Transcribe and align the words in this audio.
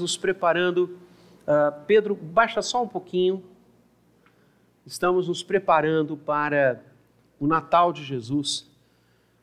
nos 0.00 0.16
preparando. 0.16 0.98
Uh, 1.46 1.84
Pedro, 1.86 2.14
baixa 2.14 2.62
só 2.62 2.82
um 2.82 2.88
pouquinho. 2.88 3.42
Estamos 4.84 5.28
nos 5.28 5.42
preparando 5.42 6.16
para 6.16 6.82
o 7.38 7.46
Natal 7.46 7.92
de 7.92 8.04
Jesus. 8.04 8.70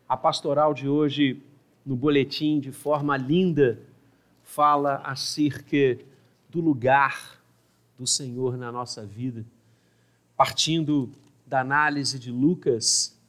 A 0.08 0.18
pastoral 0.18 0.74
de 0.74 0.88
hoje, 0.88 1.42
no 1.86 1.96
boletim, 1.96 2.60
de 2.60 2.72
forma 2.72 3.16
linda, 3.18 3.80
fala 4.44 5.02
acerca 5.04 6.00
do 6.50 6.62
lugar 6.62 7.42
do 7.98 8.06
Senhor 8.06 8.58
na 8.58 8.72
nossa 8.72 9.06
vida, 9.06 9.46
partindo 10.36 11.10
da 11.46 11.62
análise 11.62 12.20
de 12.20 12.32
Lucas, 12.32 13.20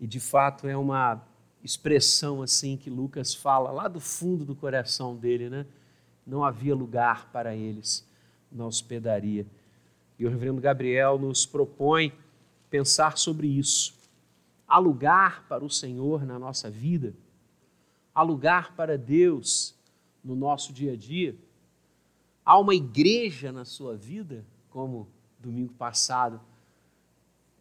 e 0.00 0.06
de 0.06 0.20
fato 0.20 0.66
é 0.66 0.76
uma 0.76 1.22
expressão 1.62 2.42
assim 2.42 2.76
que 2.76 2.88
Lucas 2.88 3.34
fala 3.34 3.70
lá 3.70 3.88
do 3.88 4.00
fundo 4.00 4.44
do 4.44 4.54
coração 4.54 5.16
dele, 5.16 5.50
né? 5.50 5.66
Não 6.28 6.44
havia 6.44 6.74
lugar 6.74 7.30
para 7.32 7.56
eles 7.56 8.06
na 8.52 8.66
hospedaria. 8.66 9.46
E 10.18 10.26
o 10.26 10.28
reverendo 10.28 10.60
Gabriel 10.60 11.18
nos 11.18 11.46
propõe 11.46 12.12
pensar 12.68 13.16
sobre 13.16 13.46
isso. 13.46 13.96
Há 14.66 14.78
lugar 14.78 15.46
para 15.48 15.64
o 15.64 15.70
Senhor 15.70 16.26
na 16.26 16.38
nossa 16.38 16.70
vida? 16.70 17.14
Há 18.14 18.22
lugar 18.22 18.74
para 18.74 18.98
Deus 18.98 19.74
no 20.22 20.36
nosso 20.36 20.72
dia 20.72 20.92
a 20.92 20.96
dia? 20.96 21.34
Há 22.44 22.58
uma 22.58 22.74
igreja 22.74 23.50
na 23.50 23.64
sua 23.64 23.96
vida, 23.96 24.44
como 24.68 25.08
domingo 25.40 25.72
passado 25.72 26.40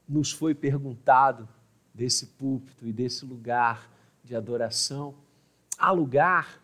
nos 0.07 0.31
foi 0.31 0.55
perguntado 0.55 1.47
desse 1.93 2.27
púlpito 2.27 2.87
e 2.87 2.93
desse 2.93 3.25
lugar 3.25 3.89
de 4.23 4.35
adoração? 4.35 5.13
Há 5.77 5.91
lugar? 5.91 6.61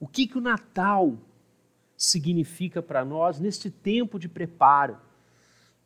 O 0.00 0.06
que, 0.06 0.26
que 0.26 0.38
o 0.38 0.40
Natal 0.40 1.18
significa 1.98 2.80
para 2.80 3.04
nós 3.04 3.40
neste 3.40 3.68
tempo 3.68 4.20
de 4.20 4.28
preparo, 4.28 4.96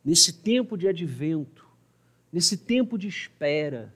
nesse 0.05 0.31
tempo 0.31 0.77
de 0.77 0.87
advento, 0.87 1.67
nesse 2.31 2.55
tempo 2.55 2.99
de 2.99 3.07
espera. 3.07 3.91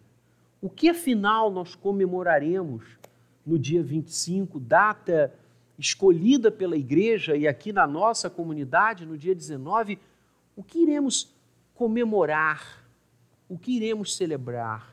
O 0.59 0.67
que 0.67 0.89
afinal 0.89 1.51
nós 1.51 1.75
comemoraremos 1.75 2.83
no 3.45 3.59
dia 3.59 3.83
25, 3.83 4.59
data 4.59 5.31
escolhida 5.77 6.51
pela 6.51 6.75
igreja 6.75 7.37
e 7.37 7.47
aqui 7.47 7.71
na 7.71 7.85
nossa 7.85 8.31
comunidade 8.31 9.05
no 9.05 9.15
dia 9.15 9.35
19? 9.35 9.99
O 10.55 10.63
que 10.63 10.79
iremos 10.79 11.31
comemorar? 11.75 12.83
O 13.47 13.59
que 13.59 13.77
iremos 13.77 14.15
celebrar? 14.15 14.91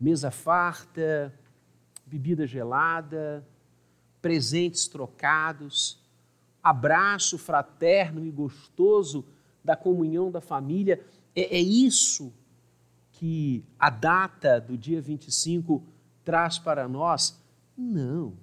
Mesa 0.00 0.30
farta, 0.30 1.34
bebida 2.06 2.46
gelada, 2.46 3.44
presentes 4.22 4.86
trocados, 4.86 5.99
abraço 6.62 7.38
fraterno 7.38 8.24
e 8.24 8.30
gostoso 8.30 9.24
da 9.64 9.76
comunhão 9.76 10.30
da 10.30 10.40
família. 10.40 11.04
É, 11.34 11.56
é 11.56 11.60
isso 11.60 12.32
que 13.12 13.64
a 13.78 13.90
data 13.90 14.60
do 14.60 14.76
dia 14.76 15.00
25 15.00 15.82
traz 16.24 16.58
para 16.58 16.88
nós? 16.88 17.40
Não. 17.76 18.34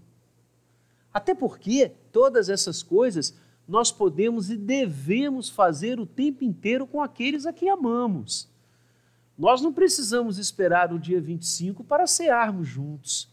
Até 1.14 1.34
porque 1.34 1.92
todas 2.12 2.50
essas 2.50 2.84
coisas 2.84 3.36
nós 3.68 3.92
podemos 3.92 4.50
e 4.50 4.58
devemos 4.58 5.50
fazer 5.50 6.00
o 6.00 6.06
tempo 6.06 6.44
inteiro 6.44 6.88
com 6.88 7.02
aqueles 7.02 7.46
a 7.46 7.54
quem 7.54 7.70
amamos. 7.70 8.50
Nós 9.38 9.62
não 9.62 9.74
precisamos 9.74 10.38
esperar 10.38 10.94
o 10.94 11.00
dia 11.00 11.20
25 11.20 11.84
para 11.84 12.08
cearmos 12.08 12.68
juntos 12.68 13.30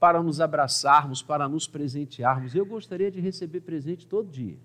para 0.00 0.22
nos 0.22 0.40
abraçarmos, 0.40 1.22
para 1.22 1.46
nos 1.46 1.68
presentearmos. 1.68 2.54
Eu 2.54 2.64
gostaria 2.64 3.10
de 3.10 3.20
receber 3.20 3.60
presente 3.60 4.06
todo 4.06 4.30
dia. 4.30 4.56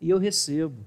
E 0.00 0.10
eu 0.10 0.18
recebo. 0.18 0.84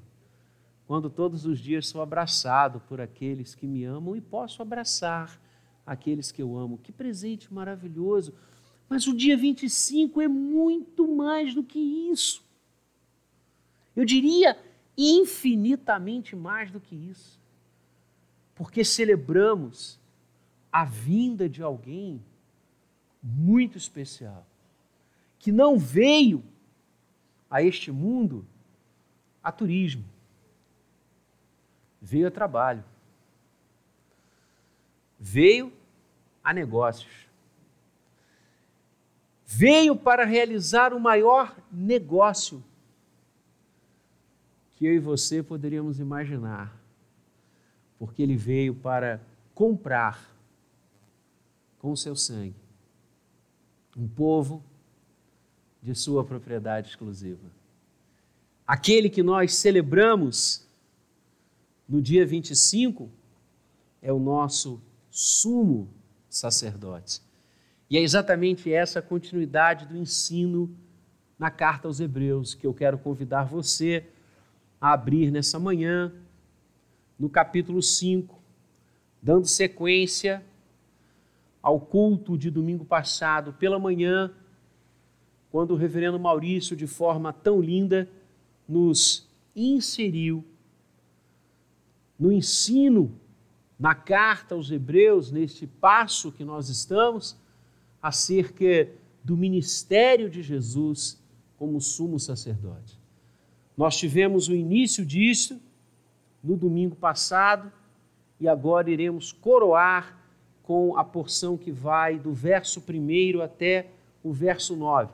Quando 0.86 1.10
todos 1.10 1.46
os 1.46 1.58
dias 1.58 1.88
sou 1.88 2.02
abraçado 2.02 2.82
por 2.82 3.00
aqueles 3.00 3.56
que 3.56 3.66
me 3.66 3.86
amam 3.86 4.14
e 4.18 4.20
posso 4.22 4.62
abraçar 4.62 5.40
aqueles 5.86 6.34
que 6.34 6.42
eu 6.42 6.58
amo. 6.58 6.78
Que 6.78 6.92
presente 6.92 7.52
maravilhoso. 7.54 8.34
Mas 8.90 9.08
o 9.08 9.16
dia 9.16 9.38
25 9.38 10.20
é 10.20 10.28
muito 10.28 11.08
mais 11.08 11.56
do 11.56 11.64
que 11.64 11.80
isso. 11.80 12.44
Eu 13.96 14.04
diria 14.04 14.58
infinitamente 14.98 16.36
mais 16.36 16.70
do 16.70 16.80
que 16.82 16.94
isso. 16.94 17.40
Porque 18.54 18.84
celebramos 18.84 19.98
a 20.70 20.84
vinda 20.84 21.48
de 21.48 21.64
alguém 21.64 22.22
muito 23.24 23.78
especial, 23.78 24.46
que 25.40 25.52
não 25.52 25.80
veio 25.80 26.44
a 27.50 27.62
este 27.62 27.92
mundo 27.92 28.46
a 29.42 29.52
turismo, 29.52 30.04
veio 32.02 32.28
a 32.28 32.32
trabalho, 32.32 32.84
veio 35.18 35.72
a 36.44 36.54
negócios, 36.54 37.30
veio 39.46 39.96
para 39.96 40.26
realizar 40.26 40.94
o 40.94 41.00
maior 41.00 41.56
negócio 41.72 42.62
que 44.74 44.86
eu 44.86 44.94
e 44.94 45.00
você 45.00 45.42
poderíamos 45.42 46.00
imaginar, 46.00 46.78
porque 47.98 48.22
ele 48.22 48.36
veio 48.36 48.76
para 48.76 49.22
comprar 49.54 50.30
com 51.80 51.92
o 51.92 51.98
seu 51.98 52.16
sangue 52.16 52.63
um 53.96 54.08
povo 54.08 54.64
de 55.82 55.94
sua 55.94 56.24
propriedade 56.24 56.90
exclusiva. 56.90 57.52
Aquele 58.66 59.10
que 59.10 59.22
nós 59.22 59.56
celebramos 59.56 60.66
no 61.88 62.02
dia 62.02 62.26
25 62.26 63.10
é 64.02 64.12
o 64.12 64.20
nosso 64.20 64.82
sumo 65.12 65.90
sacerdote. 66.30 67.22
E 67.90 67.98
é 67.98 68.02
exatamente 68.02 68.72
essa 68.72 69.02
continuidade 69.02 69.86
do 69.86 69.98
ensino 69.98 70.76
na 71.38 71.52
carta 71.52 71.88
aos 71.88 72.00
Hebreus 72.00 72.54
que 72.54 72.66
eu 72.66 72.74
quero 72.74 72.98
convidar 72.98 73.44
você 73.44 74.06
a 74.80 74.94
abrir 74.94 75.30
nessa 75.30 75.60
manhã, 75.60 76.12
no 77.20 77.30
capítulo 77.30 77.82
5, 77.82 78.42
dando 79.22 79.46
sequência 79.46 80.44
ao 81.64 81.80
culto 81.80 82.38
de 82.38 82.52
domingo 82.52 82.84
passado, 82.84 83.54
pela 83.54 83.80
manhã, 83.80 84.30
quando 85.50 85.72
o 85.72 85.78
reverendo 85.78 86.20
Maurício, 86.20 86.76
de 86.76 86.86
forma 86.86 87.32
tão 87.32 87.62
linda, 87.62 88.10
nos 88.68 89.30
inseriu 89.56 90.44
no 92.20 92.32
ensino, 92.32 93.18
na 93.80 93.96
carta 93.96 94.56
aos 94.56 94.70
Hebreus, 94.70 95.32
neste 95.32 95.66
passo 95.66 96.32
que 96.32 96.44
nós 96.44 96.68
estamos, 96.68 97.38
acerca 98.02 98.90
do 99.24 99.38
ministério 99.38 100.30
de 100.30 100.42
Jesus 100.42 101.22
como 101.58 101.80
sumo 101.80 102.20
sacerdote. 102.20 103.00
Nós 103.78 103.96
tivemos 103.98 104.50
o 104.50 104.54
início 104.54 105.06
disso 105.06 105.62
no 106.44 106.58
domingo 106.58 106.96
passado 106.96 107.72
e 108.40 108.50
agora 108.50 108.92
iremos 108.92 109.32
coroar 109.32 110.23
com 110.64 110.98
a 110.98 111.04
porção 111.04 111.58
que 111.58 111.72
vai 111.72 112.18
do 112.18 112.34
verso 112.34 112.82
1 112.82 113.42
até 113.42 113.90
o 114.24 114.32
verso 114.32 114.76
9. 114.76 115.12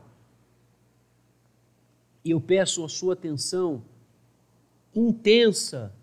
E 2.24 2.32
eu 2.32 2.40
peço 2.40 2.86
a 2.86 2.90
sua 2.90 3.14
atenção 3.14 3.82
intensa 4.94 5.94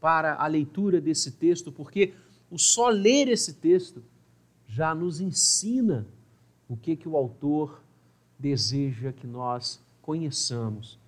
para 0.00 0.34
a 0.34 0.46
leitura 0.46 1.00
desse 1.00 1.32
texto, 1.32 1.72
porque 1.72 2.14
o 2.50 2.58
só 2.58 2.88
ler 2.88 3.28
esse 3.28 3.54
texto 3.54 4.02
já 4.66 4.94
nos 4.94 5.20
ensina 5.20 6.06
o 6.68 6.76
que, 6.76 6.96
que 6.96 7.08
o 7.08 7.16
autor 7.16 7.82
deseja 8.38 9.12
que 9.12 9.26
nós 9.26 9.80
conheçamos. 10.02 10.98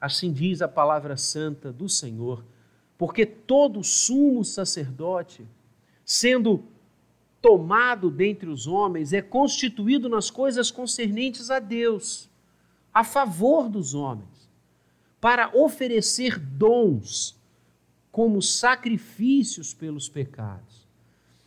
Assim 0.00 0.32
diz 0.32 0.60
a 0.60 0.68
palavra 0.68 1.16
santa 1.16 1.72
do 1.72 1.88
Senhor, 1.88 2.44
porque 2.98 3.24
todo 3.24 3.82
sumo 3.82 4.44
sacerdote, 4.44 5.46
sendo 6.04 6.64
tomado 7.44 8.10
dentre 8.10 8.48
os 8.48 8.66
homens 8.66 9.12
é 9.12 9.20
constituído 9.20 10.08
nas 10.08 10.30
coisas 10.30 10.70
concernentes 10.70 11.50
a 11.50 11.58
Deus, 11.58 12.26
a 12.92 13.04
favor 13.04 13.68
dos 13.68 13.92
homens, 13.92 14.48
para 15.20 15.54
oferecer 15.54 16.38
dons 16.38 17.38
como 18.10 18.40
sacrifícios 18.40 19.74
pelos 19.74 20.08
pecados. 20.08 20.88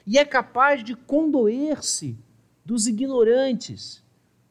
E 0.06 0.20
é 0.20 0.24
capaz 0.24 0.84
de 0.84 0.96
condoer-se 0.96 2.16
dos 2.64 2.86
ignorantes, 2.86 4.04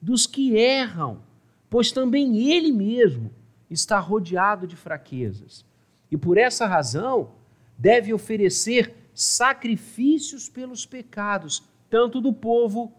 dos 0.03 0.27
que 0.27 0.57
erram, 0.57 1.23
pois 1.71 1.93
também 1.93 2.51
ele 2.51 2.73
mesmo 2.73 3.31
está 3.71 4.01
rodeado 4.01 4.67
de 4.67 4.75
fraquezas. 4.75 5.65
E 6.11 6.17
por 6.17 6.39
essa 6.39 6.67
razão 6.67 7.31
deve 7.79 8.13
oferecer 8.13 8.97
sacrifícios 9.17 10.47
pelos 10.47 10.85
pecados, 10.85 11.65
tanto 11.89 12.21
do 12.21 12.35
povo 12.35 12.93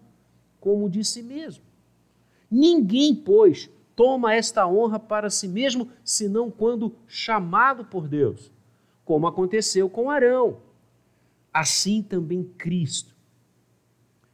como 0.59 0.89
de 0.89 1.05
si 1.05 1.21
mesmo. 1.21 1.63
Ninguém, 2.49 3.13
pois, 3.13 3.69
toma 3.95 4.33
esta 4.33 4.65
honra 4.65 4.99
para 4.99 5.29
si 5.29 5.47
mesmo, 5.47 5.91
senão 6.03 6.49
quando 6.49 6.95
chamado 7.05 7.85
por 7.85 8.07
Deus, 8.07 8.51
como 9.05 9.27
aconteceu 9.27 9.87
com 9.87 10.09
Arão. 10.09 10.57
Assim 11.53 12.01
também 12.01 12.43
Cristo, 12.43 13.15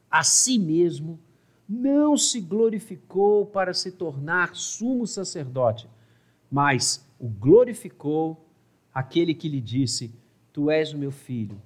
a 0.09 0.23
si 0.23 0.57
mesmo, 0.57 1.19
não 1.67 2.15
se 2.17 2.39
glorificou 2.39 3.45
para 3.45 3.73
se 3.73 3.91
tornar 3.91 4.55
sumo 4.55 5.05
sacerdote, 5.05 5.89
mas 6.49 7.05
o 7.19 7.27
glorificou 7.27 8.47
aquele 8.93 9.33
que 9.33 9.49
lhe 9.49 9.59
disse: 9.59 10.13
Tu 10.51 10.69
és 10.69 10.93
o 10.93 10.97
meu 10.97 11.11
filho, 11.11 11.61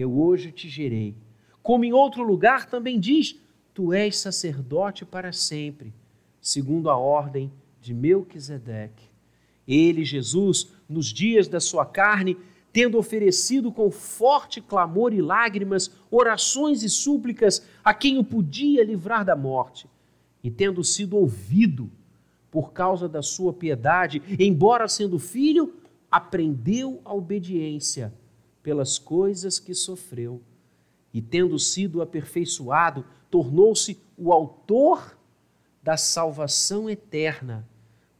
eu 0.00 0.18
hoje 0.18 0.52
te 0.52 0.68
gerei. 0.68 1.14
Como 1.62 1.84
em 1.84 1.92
outro 1.92 2.22
lugar 2.22 2.66
também 2.66 2.98
diz: 2.98 3.38
Tu 3.74 3.92
és 3.92 4.16
sacerdote 4.16 5.04
para 5.04 5.32
sempre 5.32 5.92
segundo 6.40 6.88
a 6.88 6.96
ordem 6.96 7.52
de 7.80 7.92
Melquisedeque. 7.92 9.04
Ele, 9.66 10.04
Jesus, 10.04 10.68
nos 10.88 11.06
dias 11.06 11.46
da 11.46 11.60
sua 11.60 11.84
carne, 11.84 12.36
tendo 12.72 12.98
oferecido 12.98 13.70
com 13.70 13.90
forte 13.90 14.60
clamor 14.60 15.12
e 15.12 15.20
lágrimas, 15.20 15.90
orações 16.10 16.82
e 16.82 16.88
súplicas 16.88 17.64
a 17.84 17.92
quem 17.92 18.18
o 18.18 18.24
podia 18.24 18.84
livrar 18.84 19.24
da 19.24 19.36
morte, 19.36 19.88
e 20.42 20.50
tendo 20.50 20.82
sido 20.82 21.16
ouvido 21.16 21.90
por 22.50 22.72
causa 22.72 23.08
da 23.08 23.22
sua 23.22 23.52
piedade, 23.52 24.22
embora 24.38 24.88
sendo 24.88 25.18
filho, 25.18 25.74
aprendeu 26.10 27.00
a 27.04 27.14
obediência 27.14 28.12
pelas 28.62 28.98
coisas 28.98 29.58
que 29.58 29.74
sofreu, 29.74 30.42
e 31.12 31.20
tendo 31.20 31.58
sido 31.58 32.02
aperfeiçoado, 32.02 33.04
tornou-se 33.30 33.98
o 34.16 34.32
autor 34.32 35.18
da 35.82 35.96
salvação 35.96 36.88
eterna 36.88 37.68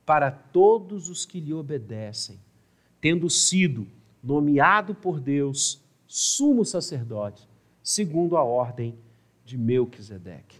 para 0.04 0.30
todos 0.30 1.08
os 1.08 1.24
que 1.24 1.38
lhe 1.38 1.54
obedecem, 1.54 2.40
tendo 3.00 3.30
sido 3.30 3.86
nomeado 4.22 4.94
por 4.94 5.20
Deus 5.20 5.80
sumo 6.06 6.64
sacerdote, 6.64 7.48
segundo 7.82 8.36
a 8.36 8.42
ordem 8.42 8.98
de 9.44 9.56
Melquisedeque. 9.56 10.58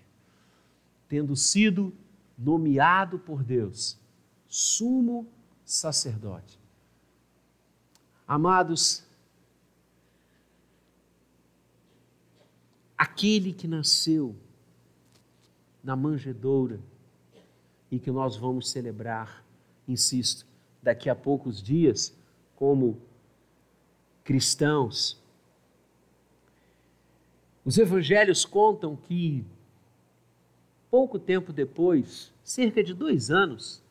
Tendo 1.08 1.34
sido 1.34 1.92
nomeado 2.38 3.18
por 3.18 3.42
Deus 3.42 3.98
sumo 4.46 5.26
sacerdote. 5.64 6.58
Amados, 8.26 9.04
aquele 13.00 13.54
que 13.54 13.66
nasceu 13.66 14.36
na 15.82 15.96
manjedoura 15.96 16.78
e 17.90 17.98
que 17.98 18.10
nós 18.10 18.36
vamos 18.36 18.68
celebrar, 18.68 19.42
insisto, 19.88 20.46
daqui 20.82 21.08
a 21.08 21.14
poucos 21.14 21.62
dias, 21.62 22.14
como 22.54 23.00
cristãos. 24.22 25.18
Os 27.64 27.78
evangelhos 27.78 28.44
contam 28.44 28.94
que, 28.94 29.46
pouco 30.90 31.18
tempo 31.18 31.54
depois, 31.54 32.30
cerca 32.44 32.84
de 32.84 32.92
dois 32.92 33.30
anos 33.30 33.82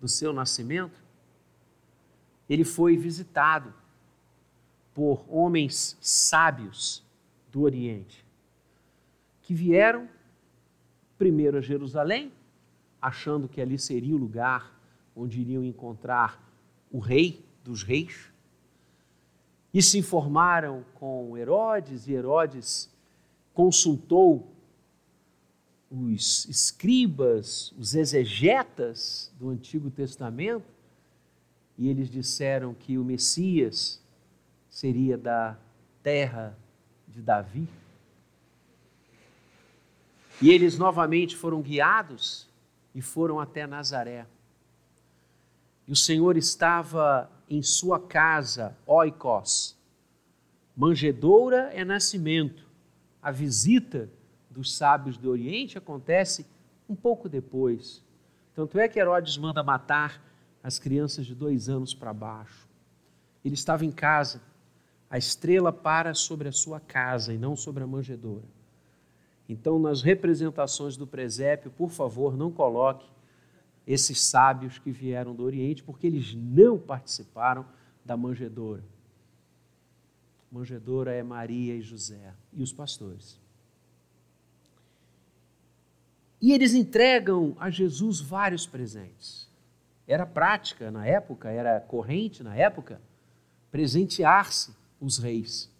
do 0.00 0.08
seu 0.08 0.32
nascimento, 0.32 0.98
ele 2.48 2.64
foi 2.64 2.96
visitado 2.96 3.74
por 4.94 5.22
homens 5.28 5.98
sábios 6.00 7.04
do 7.52 7.60
Oriente, 7.60 8.26
que 9.48 9.54
vieram 9.54 10.06
primeiro 11.16 11.56
a 11.56 11.62
Jerusalém, 11.62 12.30
achando 13.00 13.48
que 13.48 13.62
ali 13.62 13.78
seria 13.78 14.14
o 14.14 14.18
lugar 14.18 14.78
onde 15.16 15.40
iriam 15.40 15.64
encontrar 15.64 16.38
o 16.92 16.98
rei 16.98 17.42
dos 17.64 17.82
reis, 17.82 18.30
e 19.72 19.80
se 19.80 19.96
informaram 19.96 20.84
com 20.96 21.34
Herodes, 21.34 22.06
e 22.06 22.12
Herodes 22.12 22.94
consultou 23.54 24.52
os 25.90 26.44
escribas, 26.44 27.72
os 27.78 27.94
exegetas 27.94 29.32
do 29.38 29.48
Antigo 29.48 29.90
Testamento, 29.90 30.66
e 31.78 31.88
eles 31.88 32.10
disseram 32.10 32.74
que 32.74 32.98
o 32.98 33.04
Messias 33.04 33.98
seria 34.68 35.16
da 35.16 35.58
terra 36.02 36.54
de 37.08 37.22
Davi. 37.22 37.66
E 40.40 40.50
eles 40.50 40.78
novamente 40.78 41.36
foram 41.36 41.60
guiados 41.60 42.48
e 42.94 43.02
foram 43.02 43.40
até 43.40 43.66
Nazaré. 43.66 44.26
E 45.86 45.92
o 45.92 45.96
Senhor 45.96 46.36
estava 46.36 47.30
em 47.48 47.62
sua 47.62 47.98
casa, 47.98 48.76
oikos. 48.86 49.76
Manjedoura 50.76 51.70
é 51.72 51.84
nascimento. 51.84 52.66
A 53.20 53.32
visita 53.32 54.08
dos 54.50 54.76
sábios 54.76 55.16
do 55.16 55.30
Oriente 55.30 55.76
acontece 55.76 56.46
um 56.88 56.94
pouco 56.94 57.28
depois. 57.28 58.04
Tanto 58.54 58.78
é 58.78 58.88
que 58.88 58.98
Herodes 58.98 59.36
manda 59.36 59.62
matar 59.62 60.22
as 60.62 60.78
crianças 60.78 61.26
de 61.26 61.34
dois 61.34 61.68
anos 61.68 61.94
para 61.94 62.12
baixo. 62.12 62.68
Ele 63.44 63.54
estava 63.54 63.84
em 63.84 63.90
casa. 63.90 64.40
A 65.10 65.16
estrela 65.16 65.72
para 65.72 66.12
sobre 66.14 66.48
a 66.48 66.52
sua 66.52 66.78
casa 66.78 67.32
e 67.32 67.38
não 67.38 67.56
sobre 67.56 67.82
a 67.82 67.86
manjedoura. 67.86 68.57
Então, 69.48 69.78
nas 69.78 70.02
representações 70.02 70.96
do 70.96 71.06
presépio, 71.06 71.70
por 71.70 71.90
favor, 71.90 72.36
não 72.36 72.52
coloque 72.52 73.08
esses 73.86 74.20
sábios 74.20 74.78
que 74.78 74.90
vieram 74.90 75.34
do 75.34 75.42
Oriente, 75.42 75.82
porque 75.82 76.06
eles 76.06 76.34
não 76.34 76.78
participaram 76.78 77.64
da 78.04 78.16
manjedoura. 78.16 78.84
Manjedoura 80.52 81.12
é 81.14 81.22
Maria 81.22 81.74
e 81.74 81.80
José 81.80 82.34
e 82.52 82.62
os 82.62 82.72
pastores. 82.72 83.40
E 86.40 86.52
eles 86.52 86.74
entregam 86.74 87.56
a 87.58 87.70
Jesus 87.70 88.20
vários 88.20 88.66
presentes. 88.66 89.48
Era 90.06 90.24
prática 90.24 90.90
na 90.90 91.06
época, 91.06 91.50
era 91.50 91.80
corrente 91.80 92.42
na 92.42 92.54
época, 92.54 93.00
presentear-se 93.70 94.72
os 95.00 95.18
reis. 95.18 95.70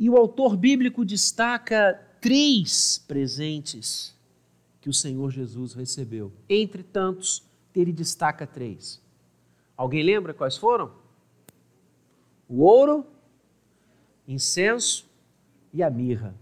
E 0.00 0.08
o 0.08 0.16
autor 0.16 0.56
bíblico 0.56 1.04
destaca 1.04 1.92
três 2.22 2.96
presentes 3.06 4.18
que 4.80 4.88
o 4.88 4.94
Senhor 4.94 5.30
Jesus 5.30 5.74
recebeu. 5.74 6.32
Entre 6.48 6.82
tantos, 6.82 7.44
ele 7.74 7.92
destaca 7.92 8.46
três. 8.46 8.98
Alguém 9.76 10.02
lembra 10.02 10.32
quais 10.32 10.56
foram? 10.56 10.90
O 12.48 12.62
ouro, 12.62 13.06
incenso 14.26 15.06
e 15.70 15.82
a 15.82 15.90
mirra. 15.90 16.34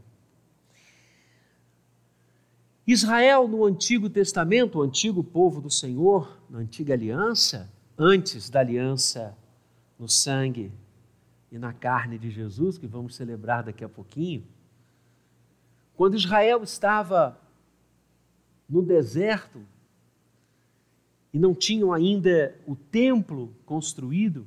Israel, 2.87 3.49
no 3.49 3.65
Antigo 3.65 4.09
Testamento, 4.09 4.79
o 4.79 4.83
antigo 4.83 5.23
povo 5.23 5.61
do 5.61 5.69
Senhor, 5.69 6.41
na 6.49 6.61
antiga 6.61 6.95
aliança, 6.95 7.69
antes 7.99 8.49
da 8.49 8.61
aliança 8.61 9.37
no 9.99 10.09
sangue 10.09 10.73
e 11.51 11.59
na 11.59 11.73
carne 11.73 12.19
de 12.19 12.31
Jesus, 12.31 12.77
que 12.77 12.87
vamos 12.87 13.15
celebrar 13.15 13.63
daqui 13.63 13.83
a 13.83 13.89
pouquinho, 13.89 14.47
quando 15.97 16.17
Israel 16.17 16.63
estava 16.63 17.41
no 18.69 18.83
deserto 18.83 19.61
e 21.33 21.39
não 21.39 21.55
tinham 21.55 21.93
ainda 21.93 22.55
o 22.67 22.77
templo 22.77 23.55
construído, 23.65 24.47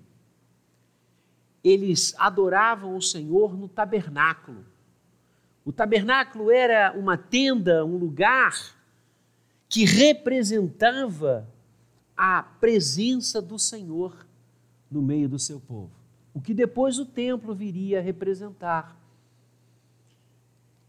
eles 1.63 2.15
adoravam 2.17 2.95
o 2.95 3.01
Senhor 3.01 3.57
no 3.57 3.67
tabernáculo. 3.67 4.65
O 5.65 5.71
tabernáculo 5.71 6.49
era 6.49 6.93
uma 6.97 7.17
tenda, 7.17 7.85
um 7.85 7.97
lugar 7.97 8.75
que 9.67 9.85
representava 9.85 11.47
a 12.15 12.43
presença 12.43 13.41
do 13.41 13.57
Senhor 13.59 14.25
no 14.89 15.01
meio 15.01 15.29
do 15.29 15.39
seu 15.39 15.59
povo 15.59 16.00
o 16.33 16.41
que 16.41 16.53
depois 16.53 16.97
o 16.99 17.05
templo 17.05 17.53
viria 17.53 17.99
a 17.99 18.01
representar. 18.01 18.97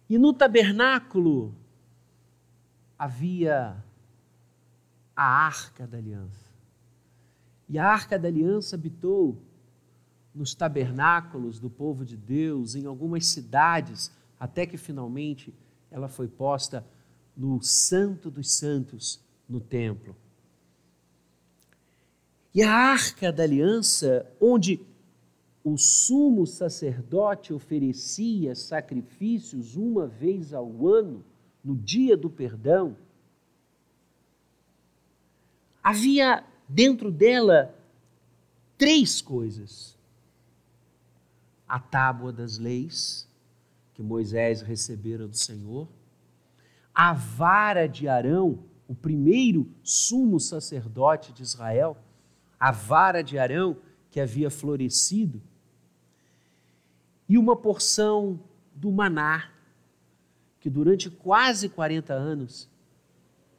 E 0.09 0.19
no 0.19 0.33
tabernáculo 0.33 1.55
havia 2.99 3.83
a 5.17 5.25
arca 5.25 5.87
da 5.87 5.99
aliança. 5.99 6.53
E 7.69 7.79
a 7.79 7.87
arca 7.87 8.19
da 8.19 8.29
aliança 8.29 8.77
habitou 8.77 9.41
nos 10.35 10.55
tabernáculos 10.55 11.59
do 11.59 11.69
povo 11.69 12.05
de 12.05 12.17
Deus, 12.17 12.75
em 12.75 12.87
algumas 12.87 13.27
cidades, 13.27 14.13
até 14.39 14.67
que 14.67 14.77
finalmente 14.77 15.55
ela 15.91 16.09
foi 16.09 16.29
posta 16.29 16.85
no 17.37 17.63
Santo 17.63 18.31
dos 18.31 18.53
Santos, 18.53 19.21
no 19.49 19.61
templo. 19.61 20.17
E 22.55 22.63
a 22.63 22.71
arca 22.71 23.33
da 23.33 23.43
aliança, 23.43 24.31
onde 24.41 24.81
o 25.65 25.77
sumo 25.77 26.47
sacerdote 26.47 27.53
oferecia 27.53 28.55
sacrifícios 28.55 29.77
uma 29.77 30.07
vez 30.07 30.53
ao 30.53 30.87
ano, 30.87 31.25
no 31.63 31.77
dia 31.77 32.17
do 32.17 32.29
perdão, 32.29 32.97
havia 35.83 36.45
dentro 36.69 37.13
dela 37.13 37.73
três 38.77 39.21
coisas: 39.21 39.97
a 41.69 41.79
tábua 41.79 42.33
das 42.33 42.59
leis, 42.59 43.29
que 43.95 44.03
Moisés 44.03 44.63
recebera 44.63 45.29
do 45.29 45.37
Senhor, 45.37 45.89
a 46.93 47.13
vara 47.13 47.87
de 47.87 48.09
Arão, 48.09 48.59
o 48.89 48.95
primeiro 48.95 49.71
sumo 49.85 50.41
sacerdote 50.41 51.33
de 51.33 51.43
Israel, 51.43 51.97
a 52.59 52.73
vara 52.73 53.23
de 53.23 53.39
Arão 53.39 53.77
que 54.11 54.21
havia 54.21 54.51
florescido, 54.51 55.41
e 57.29 57.39
uma 57.39 57.57
porção 57.57 58.41
do 58.75 58.91
maná, 58.91 59.51
que 60.61 60.71
durante 60.71 61.11
quase 61.11 61.69
40 61.69 62.13
anos 62.13 62.71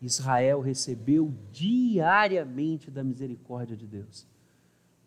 Israel 0.01 0.59
recebeu 0.59 1.33
diariamente 1.51 2.91
da 2.91 3.03
misericórdia 3.03 3.75
de 3.75 3.87
Deus. 3.87 4.27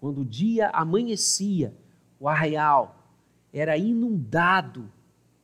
Quando 0.00 0.22
o 0.22 0.24
dia 0.24 0.70
amanhecia, 0.70 1.74
o 2.18 2.28
arraial 2.28 3.04
era 3.52 3.76
inundado 3.76 4.90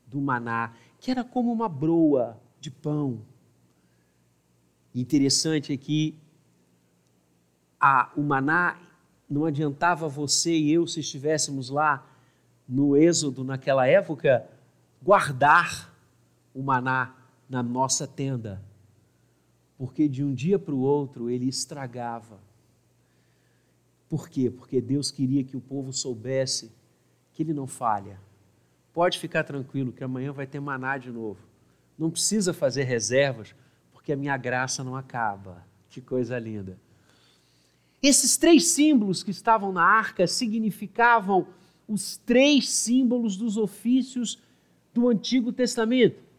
do 0.06 0.20
maná, 0.20 0.74
que 0.98 1.10
era 1.10 1.24
como 1.24 1.52
uma 1.52 1.68
broa 1.68 2.40
de 2.60 2.70
pão. 2.70 3.22
Interessante 4.94 5.72
é 5.72 5.76
que 5.76 6.18
a, 7.80 8.10
o 8.16 8.22
maná 8.22 8.78
não 9.28 9.44
adiantava 9.44 10.08
você 10.08 10.56
e 10.56 10.70
eu, 10.72 10.86
se 10.86 11.00
estivéssemos 11.00 11.70
lá 11.70 12.06
no 12.68 12.96
Êxodo 12.96 13.44
naquela 13.44 13.86
época, 13.86 14.48
guardar 15.02 15.92
o 16.54 16.62
maná 16.62 17.14
na 17.48 17.62
nossa 17.62 18.06
tenda 18.06 18.62
porque 19.82 20.06
de 20.06 20.22
um 20.22 20.32
dia 20.32 20.60
para 20.60 20.72
o 20.72 20.78
outro 20.78 21.28
ele 21.28 21.48
estragava. 21.48 22.38
Por 24.08 24.28
quê? 24.28 24.48
Porque 24.48 24.80
Deus 24.80 25.10
queria 25.10 25.42
que 25.42 25.56
o 25.56 25.60
povo 25.60 25.92
soubesse 25.92 26.70
que 27.32 27.42
ele 27.42 27.52
não 27.52 27.66
falha. 27.66 28.16
Pode 28.92 29.18
ficar 29.18 29.42
tranquilo 29.42 29.90
que 29.90 30.04
amanhã 30.04 30.30
vai 30.30 30.46
ter 30.46 30.60
maná 30.60 30.96
de 30.98 31.10
novo. 31.10 31.40
Não 31.98 32.12
precisa 32.12 32.54
fazer 32.54 32.84
reservas, 32.84 33.56
porque 33.92 34.12
a 34.12 34.16
minha 34.16 34.36
graça 34.36 34.84
não 34.84 34.94
acaba. 34.94 35.66
Que 35.90 36.00
coisa 36.00 36.38
linda. 36.38 36.78
Esses 38.00 38.36
três 38.36 38.68
símbolos 38.68 39.24
que 39.24 39.32
estavam 39.32 39.72
na 39.72 39.82
arca 39.82 40.28
significavam 40.28 41.48
os 41.92 42.16
três 42.16 42.68
símbolos 42.68 43.36
dos 43.36 43.56
ofícios 43.56 44.38
do 44.92 45.08
Antigo 45.08 45.52
Testamento 45.52 46.32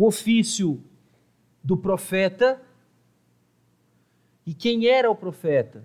o 0.00 0.06
ofício 0.06 0.82
do 1.62 1.76
profeta. 1.76 2.58
E 4.46 4.54
quem 4.54 4.86
era 4.86 5.10
o 5.10 5.14
profeta? 5.14 5.84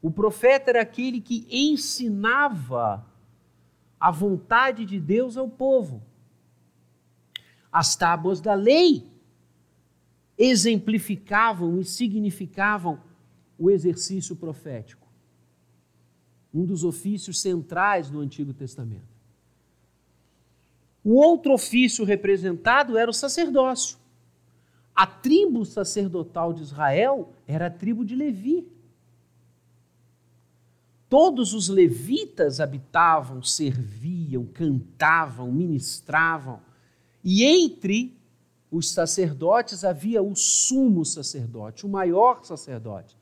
O 0.00 0.08
profeta 0.08 0.70
era 0.70 0.82
aquele 0.82 1.20
que 1.20 1.44
ensinava 1.50 3.04
a 3.98 4.10
vontade 4.12 4.84
de 4.84 5.00
Deus 5.00 5.36
ao 5.36 5.48
povo. 5.48 6.00
As 7.72 7.96
tábuas 7.96 8.40
da 8.40 8.54
lei 8.54 9.04
exemplificavam 10.38 11.80
e 11.80 11.84
significavam 11.84 13.00
o 13.58 13.68
exercício 13.68 14.36
profético, 14.36 15.03
um 16.54 16.64
dos 16.64 16.84
ofícios 16.84 17.40
centrais 17.40 18.08
do 18.08 18.20
Antigo 18.20 18.54
Testamento. 18.54 19.12
O 21.02 21.14
outro 21.14 21.52
ofício 21.52 22.04
representado 22.04 22.96
era 22.96 23.10
o 23.10 23.14
sacerdócio. 23.14 23.98
A 24.94 25.06
tribo 25.06 25.64
sacerdotal 25.64 26.52
de 26.52 26.62
Israel 26.62 27.32
era 27.46 27.66
a 27.66 27.70
tribo 27.70 28.04
de 28.04 28.14
Levi. 28.14 28.66
Todos 31.08 31.52
os 31.52 31.68
levitas 31.68 32.60
habitavam, 32.60 33.42
serviam, 33.42 34.46
cantavam, 34.46 35.50
ministravam. 35.50 36.60
E 37.22 37.44
entre 37.44 38.16
os 38.70 38.90
sacerdotes 38.90 39.84
havia 39.84 40.22
o 40.22 40.34
sumo 40.34 41.04
sacerdote, 41.04 41.84
o 41.84 41.88
maior 41.88 42.44
sacerdote, 42.44 43.16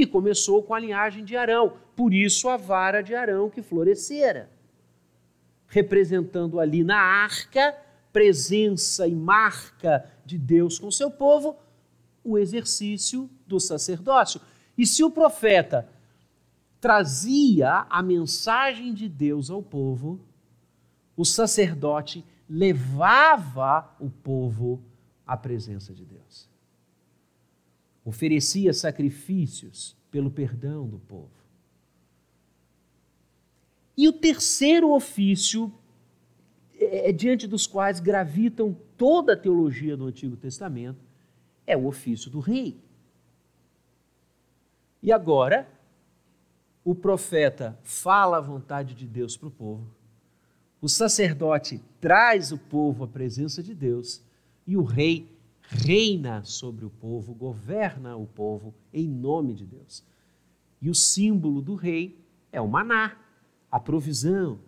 que 0.00 0.06
começou 0.06 0.62
com 0.62 0.72
a 0.72 0.80
linhagem 0.80 1.22
de 1.24 1.36
Arão. 1.36 1.74
Por 1.94 2.14
isso 2.14 2.48
a 2.48 2.56
vara 2.56 3.02
de 3.02 3.14
Arão 3.14 3.50
que 3.50 3.60
florescera 3.60 4.48
representando 5.70 6.58
ali 6.58 6.82
na 6.82 6.98
arca, 6.98 7.74
presença 8.12 9.06
e 9.06 9.14
marca 9.14 10.04
de 10.26 10.36
Deus 10.36 10.78
com 10.78 10.90
seu 10.90 11.10
povo, 11.10 11.56
o 12.24 12.36
exercício 12.36 13.30
do 13.46 13.60
sacerdócio. 13.60 14.40
E 14.76 14.84
se 14.84 15.04
o 15.04 15.10
profeta 15.10 15.88
trazia 16.80 17.86
a 17.88 18.02
mensagem 18.02 18.92
de 18.92 19.08
Deus 19.08 19.48
ao 19.48 19.62
povo, 19.62 20.20
o 21.16 21.24
sacerdote 21.24 22.24
levava 22.48 23.94
o 24.00 24.10
povo 24.10 24.82
à 25.24 25.36
presença 25.36 25.94
de 25.94 26.04
Deus. 26.04 26.49
Oferecia 28.04 28.72
sacrifícios 28.72 29.96
pelo 30.10 30.30
perdão 30.30 30.86
do 30.86 30.98
povo. 30.98 31.30
E 33.96 34.08
o 34.08 34.12
terceiro 34.12 34.92
ofício, 34.92 35.72
é, 36.78 37.10
é, 37.10 37.12
diante 37.12 37.46
dos 37.46 37.66
quais 37.66 38.00
gravitam 38.00 38.76
toda 38.96 39.34
a 39.34 39.36
teologia 39.36 39.96
do 39.96 40.06
Antigo 40.06 40.36
Testamento, 40.36 41.04
é 41.66 41.76
o 41.76 41.86
ofício 41.86 42.30
do 42.30 42.40
rei. 42.40 42.80
E 45.02 45.12
agora, 45.12 45.68
o 46.84 46.94
profeta 46.94 47.78
fala 47.82 48.38
a 48.38 48.40
vontade 48.40 48.94
de 48.94 49.06
Deus 49.06 49.36
para 49.36 49.48
o 49.48 49.52
povo, 49.52 49.86
o 50.80 50.88
sacerdote 50.88 51.82
traz 52.00 52.52
o 52.52 52.58
povo 52.58 53.04
à 53.04 53.08
presença 53.08 53.62
de 53.62 53.74
Deus 53.74 54.22
e 54.66 54.76
o 54.76 54.82
rei 54.82 55.28
reina 55.70 56.42
sobre 56.44 56.84
o 56.84 56.90
povo, 56.90 57.32
governa 57.32 58.16
o 58.16 58.26
povo 58.26 58.74
em 58.92 59.06
nome 59.06 59.54
de 59.54 59.64
Deus. 59.64 60.04
E 60.82 60.90
o 60.90 60.94
símbolo 60.94 61.62
do 61.62 61.76
rei 61.76 62.18
é 62.50 62.60
o 62.60 62.68
maná 62.68 63.16
a 63.70 63.78
provisão, 63.78 64.58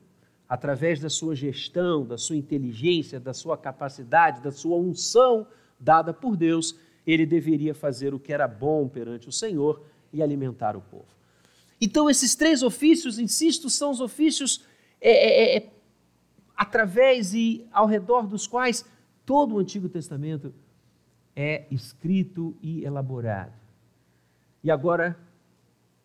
através 0.49 1.01
da 1.01 1.11
sua 1.11 1.35
gestão, 1.35 2.07
da 2.07 2.17
sua 2.17 2.37
inteligência, 2.37 3.19
da 3.19 3.35
sua 3.35 3.59
capacidade, 3.59 4.41
da 4.41 4.53
sua 4.53 4.77
unção 4.77 5.47
dada 5.81 6.15
por 6.15 6.37
Deus, 6.37 6.79
ele 7.05 7.27
deveria 7.27 7.75
fazer 7.75 8.15
o 8.15 8.21
que 8.21 8.33
era 8.33 8.47
bom 8.47 8.87
perante 8.87 9.29
o 9.29 9.33
Senhor 9.33 9.83
e 10.13 10.23
alimentar 10.23 10.77
o 10.77 10.81
povo. 10.81 11.07
Então, 11.81 12.09
esses 12.09 12.37
três 12.37 12.63
ofícios, 12.63 13.19
insisto, 13.19 13.69
são 13.69 13.91
os 13.91 14.01
ofícios 14.01 14.65
é, 15.01 15.11
é, 15.11 15.57
é, 15.57 15.57
é 15.57 15.71
através 16.57 17.35
e 17.35 17.67
ao 17.73 17.87
redor 17.87 18.29
dos 18.29 18.47
quais 18.47 18.85
todo 19.27 19.57
o 19.57 19.59
Antigo 19.59 19.89
Testamento 19.89 20.55
é 21.35 21.67
escrito 21.71 22.57
e 22.61 22.85
elaborado. 22.85 23.53
E 24.63 24.71
agora 24.71 25.19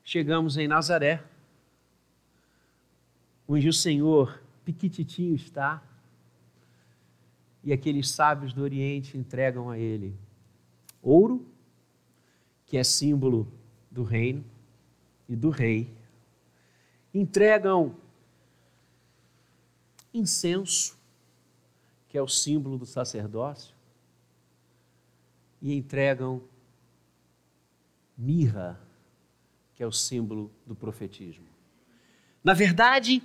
chegamos 0.03 0.57
em 0.57 0.67
Nazaré, 0.67 1.23
onde 3.47 3.67
o 3.67 3.73
Senhor 3.73 4.41
piquititinho 4.65 5.35
está, 5.35 5.83
e 7.63 7.73
aqueles 7.73 8.09
sábios 8.09 8.53
do 8.53 8.61
Oriente 8.61 9.17
entregam 9.17 9.69
a 9.69 9.77
ele 9.77 10.15
ouro, 11.01 11.45
que 12.65 12.77
é 12.77 12.83
símbolo 12.83 13.51
do 13.89 14.03
reino 14.03 14.43
e 15.27 15.35
do 15.35 15.49
rei, 15.49 15.93
entregam 17.13 17.95
incenso, 20.13 20.97
que 22.09 22.17
é 22.17 22.21
o 22.21 22.27
símbolo 22.27 22.77
do 22.77 22.85
sacerdócio, 22.85 23.76
e 25.61 25.73
entregam 25.73 26.41
mirra, 28.17 28.79
que 29.75 29.83
é 29.83 29.87
o 29.87 29.91
símbolo 29.91 30.51
do 30.65 30.75
profetismo. 30.75 31.45
Na 32.43 32.53
verdade, 32.53 33.21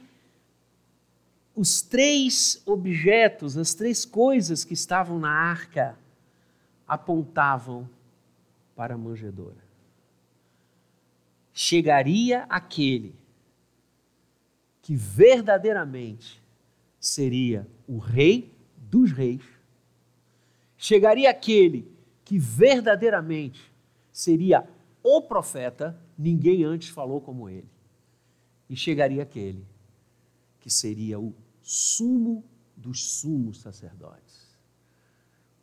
os 1.55 1.83
três 1.83 2.63
objetos, 2.67 3.57
as 3.57 3.75
três 3.75 4.05
coisas 4.05 4.65
que 4.65 4.75
estavam 4.75 5.19
na 5.19 5.31
arca, 5.31 5.99
apontavam 6.87 7.89
para 8.75 8.95
a 8.95 8.99
manjedoura. 8.99 9.63
Chegaria 11.53 12.45
aquele 12.49 13.15
que 14.81 14.97
verdadeiramente 14.97 16.43
seria 16.99 17.67
o 17.87 17.99
rei 17.99 18.53
dos 18.77 19.13
reis, 19.13 19.43
chegaria 20.77 21.31
aquele 21.31 21.87
que 22.25 22.39
verdadeiramente 22.39 23.73
seria 24.11 24.69
o 25.03 25.23
profeta, 25.23 25.99
ninguém 26.17 26.65
antes 26.65 26.89
falou 26.89 27.21
como 27.21 27.49
ele. 27.49 27.69
E 28.69 28.77
chegaria 28.77 29.23
aquele 29.23 29.67
que 30.61 30.71
seria 30.71 31.19
o 31.19 31.35
sumo 31.61 32.45
dos 32.77 33.19
sumos 33.19 33.61
sacerdotes. 33.61 34.57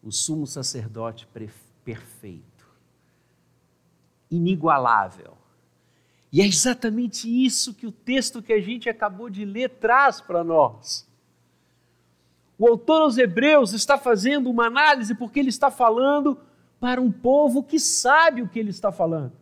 O 0.04 0.12
sumo 0.12 0.46
sacerdote 0.46 1.28
perfeito. 1.84 2.46
inigualável. 4.30 5.36
E 6.32 6.42
é 6.42 6.46
exatamente 6.46 7.28
isso 7.28 7.74
que 7.74 7.88
o 7.88 7.92
texto 7.92 8.44
que 8.44 8.54
a 8.54 8.62
gente 8.62 8.88
acabou 8.88 9.30
de 9.30 9.44
ler 9.44 9.70
traz 9.80 10.22
para 10.22 10.44
nós. 10.44 11.10
O 12.58 12.68
autor 12.68 13.02
aos 13.02 13.18
Hebreus 13.18 13.74
está 13.74 13.98
fazendo 13.98 14.50
uma 14.50 14.68
análise 14.68 15.16
porque 15.16 15.40
ele 15.40 15.50
está 15.50 15.72
falando 15.72 16.38
para 16.80 17.02
um 17.02 17.12
povo 17.12 17.62
que 17.62 17.80
sabe 17.80 18.42
o 18.42 18.48
que 18.48 18.60
ele 18.60 18.70
está 18.70 18.92
falando. 18.92 19.34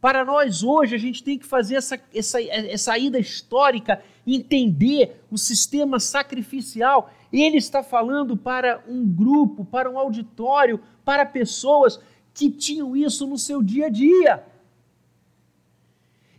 Para 0.00 0.24
nós 0.24 0.62
hoje, 0.62 0.94
a 0.94 0.98
gente 0.98 1.22
tem 1.22 1.38
que 1.38 1.46
fazer 1.46 1.76
essa, 1.76 2.00
essa, 2.14 2.42
essa 2.42 2.98
ida 2.98 3.18
histórica, 3.18 4.02
entender 4.26 5.22
o 5.30 5.36
sistema 5.36 6.00
sacrificial. 6.00 7.12
Ele 7.30 7.58
está 7.58 7.82
falando 7.82 8.36
para 8.36 8.82
um 8.88 9.06
grupo, 9.06 9.64
para 9.64 9.90
um 9.90 9.98
auditório, 9.98 10.80
para 11.04 11.26
pessoas 11.26 12.00
que 12.32 12.50
tinham 12.50 12.96
isso 12.96 13.26
no 13.26 13.36
seu 13.36 13.62
dia 13.62 13.86
a 13.86 13.90
dia. 13.90 14.42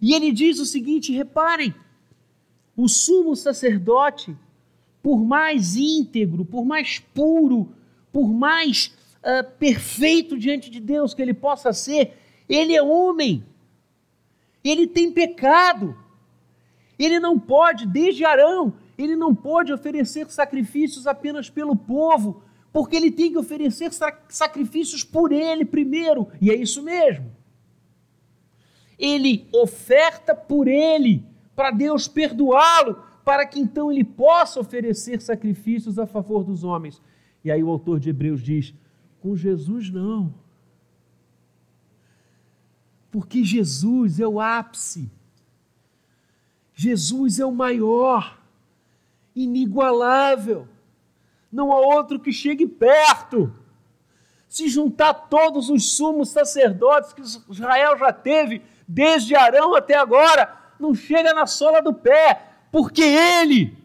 E 0.02 0.14
ele 0.16 0.32
diz 0.32 0.60
o 0.60 0.66
seguinte: 0.66 1.14
reparem, 1.14 1.74
o 2.76 2.90
sumo 2.90 3.36
sacerdote, 3.36 4.36
por 5.04 5.24
mais 5.24 5.76
íntegro, 5.76 6.44
por 6.44 6.66
mais 6.66 6.98
puro, 6.98 7.70
por 8.12 8.28
mais 8.28 8.92
uh, 9.24 9.50
perfeito 9.58 10.38
diante 10.38 10.70
de 10.70 10.80
Deus 10.80 11.14
que 11.14 11.22
ele 11.22 11.34
possa 11.34 11.74
ser, 11.74 12.18
ele 12.48 12.76
é 12.76 12.82
homem, 12.82 13.44
ele 14.64 14.88
tem 14.88 15.12
pecado, 15.12 15.98
ele 16.98 17.20
não 17.20 17.40
pode, 17.40 17.88
desde 17.88 18.26
Arão, 18.26 18.74
ele 18.98 19.16
não 19.16 19.34
pode 19.34 19.74
oferecer 19.74 20.30
sacrifícios 20.30 21.08
apenas 21.08 21.50
pelo 21.50 21.76
povo, 21.76 22.44
porque 22.72 22.96
ele 22.96 23.12
tem 23.12 23.32
que 23.32 23.38
oferecer 23.38 23.92
sacrifícios 24.30 25.04
por 25.04 25.32
ele 25.32 25.66
primeiro, 25.66 26.28
e 26.40 26.52
é 26.52 26.56
isso 26.56 26.82
mesmo. 26.84 27.32
Ele 28.98 29.48
oferta 29.52 30.36
por 30.36 30.68
ele, 30.68 31.26
para 31.56 31.72
Deus 31.72 32.08
perdoá-lo, 32.08 33.04
para 33.26 33.46
que 33.46 33.60
então 33.60 33.92
ele 33.92 34.04
possa 34.04 34.60
oferecer 34.60 35.22
sacrifícios 35.22 35.98
a 35.98 36.06
favor 36.06 36.44
dos 36.44 36.64
homens. 36.64 37.02
E 37.44 37.52
aí 37.52 37.64
o 37.64 37.70
autor 37.70 38.00
de 38.00 38.10
Hebreus 38.10 38.42
diz: 38.42 38.74
com 39.22 39.36
Jesus 39.36 39.90
não. 39.90 40.34
Porque 43.12 43.44
Jesus 43.44 44.20
é 44.20 44.28
o 44.28 44.40
ápice. 44.40 45.10
Jesus 46.74 47.40
é 47.40 47.46
o 47.46 47.52
maior, 47.52 48.42
inigualável. 49.36 50.68
Não 51.52 51.72
há 51.72 51.80
outro 51.80 52.20
que 52.20 52.34
chegue 52.34 52.66
perto. 52.66 53.54
Se 54.50 54.68
juntar 54.68 55.14
todos 55.14 55.70
os 55.70 55.96
sumos 55.96 56.30
sacerdotes 56.30 57.14
que 57.14 57.22
Israel 57.52 57.98
já 57.98 58.12
teve, 58.12 58.62
desde 58.88 59.36
Arão 59.36 59.76
até 59.76 59.96
agora, 59.96 60.58
não 60.80 60.96
chega 60.96 61.34
na 61.34 61.46
sola 61.46 61.82
do 61.82 61.94
pé, 61.94 62.50
porque 62.72 63.04
ele 63.04 63.78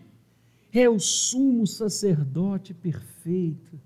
é 0.72 0.88
o 0.88 0.98
sumo 0.98 1.66
sacerdote 1.66 2.72
perfeito 2.72 3.85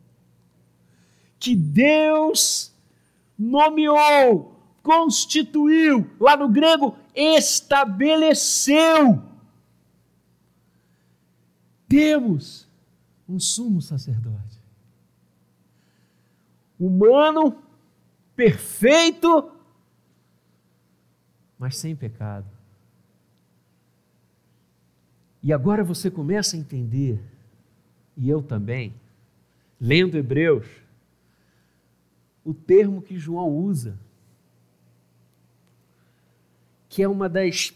que 1.40 1.56
Deus 1.56 2.72
nomeou, 3.36 4.54
constituiu, 4.82 6.08
lá 6.20 6.36
no 6.36 6.48
grego, 6.48 6.94
estabeleceu. 7.14 8.78
Temos 11.88 12.68
um 13.28 13.40
sumo 13.40 13.82
sacerdote 13.82 14.60
humano, 16.80 17.62
perfeito, 18.34 19.52
mas 21.58 21.76
sem 21.76 21.94
pecado. 21.94 22.46
E 25.42 25.52
agora 25.52 25.84
você 25.84 26.10
começa 26.10 26.56
a 26.56 26.58
entender, 26.58 27.20
e 28.16 28.30
eu 28.30 28.42
também, 28.42 28.94
lendo 29.78 30.16
Hebreus, 30.16 30.66
o 32.44 32.54
termo 32.54 33.02
que 33.02 33.18
João 33.18 33.48
usa, 33.48 33.98
que 36.88 37.02
é 37.02 37.08
uma 37.08 37.28
das 37.28 37.72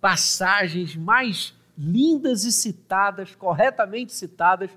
passagens 0.00 0.96
mais 0.96 1.54
lindas 1.76 2.44
e 2.44 2.52
citadas, 2.52 3.34
corretamente 3.34 4.12
citadas, 4.12 4.70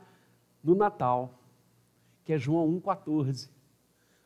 no 0.63 0.75
Natal, 0.75 1.37
que 2.23 2.33
é 2.33 2.37
João 2.37 2.79
1,14. 2.79 3.49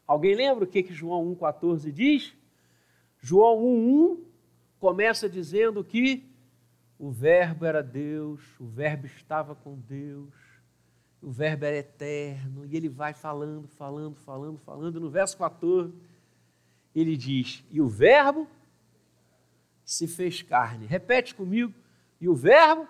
Alguém 0.05 0.35
lembra 0.35 0.63
o 0.63 0.67
que, 0.67 0.83
que 0.83 0.93
João 0.93 1.35
1,14 1.35 1.91
diz? 1.91 2.33
João 3.19 3.61
1,1 3.63 4.19
começa 4.79 5.27
dizendo 5.27 5.83
que 5.83 6.23
o 6.99 7.11
Verbo 7.11 7.65
era 7.65 7.81
Deus, 7.81 8.41
o 8.59 8.65
Verbo 8.65 9.07
estava 9.07 9.55
com 9.55 9.75
Deus, 9.75 10.33
o 11.21 11.31
Verbo 11.31 11.65
era 11.65 11.77
eterno, 11.77 12.65
e 12.65 12.75
ele 12.75 12.89
vai 12.89 13.13
falando, 13.13 13.67
falando, 13.67 14.15
falando, 14.15 14.57
falando. 14.59 14.99
No 14.99 15.09
verso 15.09 15.37
14, 15.37 15.93
ele 16.95 17.17
diz: 17.17 17.63
E 17.71 17.81
o 17.81 17.87
Verbo 17.87 18.47
se 19.83 20.07
fez 20.07 20.41
carne. 20.41 20.85
Repete 20.85 21.33
comigo: 21.33 21.73
E 22.21 22.29
o 22.29 22.35
Verbo 22.35 22.87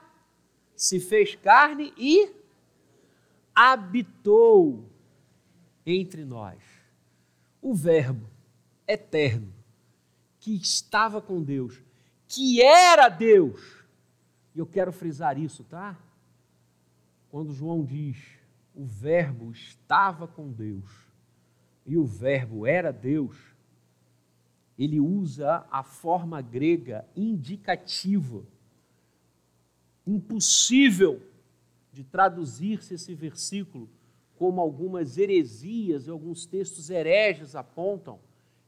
se 0.75 0.99
fez 0.99 1.35
carne 1.35 1.93
e 1.97 2.31
habitou 3.55 4.89
entre 5.85 6.25
nós. 6.25 6.61
O 7.61 7.73
Verbo 7.73 8.29
eterno 8.87 9.53
que 10.39 10.55
estava 10.55 11.21
com 11.21 11.43
Deus, 11.43 11.81
que 12.27 12.61
era 12.61 13.09
Deus. 13.09 13.83
E 14.55 14.59
eu 14.59 14.65
quero 14.65 14.93
frisar 14.93 15.37
isso, 15.37 15.63
tá? 15.63 15.97
Quando 17.29 17.53
João 17.53 17.83
diz 17.83 18.17
o 18.73 18.85
Verbo 18.85 19.51
estava 19.51 20.27
com 20.27 20.51
Deus 20.51 20.89
e 21.85 21.97
o 21.97 22.05
Verbo 22.05 22.65
era 22.65 22.91
Deus, 22.91 23.37
ele 24.77 24.99
usa 24.99 25.65
a 25.71 25.81
forma 25.81 26.41
grega 26.41 27.07
indicativa, 27.15 28.43
impossível 30.05 31.21
de 31.91 32.03
traduzir-se 32.03 32.93
esse 32.93 33.15
versículo, 33.15 33.89
como 34.35 34.61
algumas 34.61 35.17
heresias 35.17 36.05
e 36.05 36.11
alguns 36.11 36.45
textos 36.45 36.91
hereges 36.91 37.55
apontam. 37.55 38.19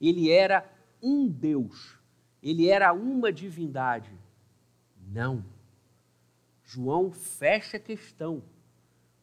Ele 0.01 0.31
era 0.31 0.67
um 0.99 1.27
Deus, 1.27 1.99
ele 2.41 2.67
era 2.67 2.91
uma 2.91 3.31
divindade. 3.31 4.11
Não. 5.11 5.45
João 6.71 7.11
fecha 7.11 7.77
a 7.77 7.79
questão. 7.79 8.43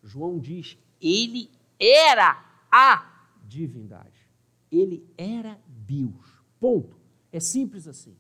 João 0.02 0.37
diz: 0.37 0.76
ele 1.00 1.48
era 1.78 2.44
a 2.72 3.28
divindade. 3.44 4.26
Ele 4.70 5.06
era 5.16 5.56
Deus. 5.68 6.42
Ponto. 6.59 6.96
É 7.30 7.38
simples 7.38 7.87
assim. 7.87 8.16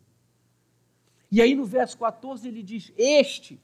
E 1.28 1.42
aí 1.42 1.56
no 1.56 1.64
verso 1.64 1.98
14 1.98 2.46
ele 2.46 2.62
diz: 2.62 2.92
Este 2.96 3.60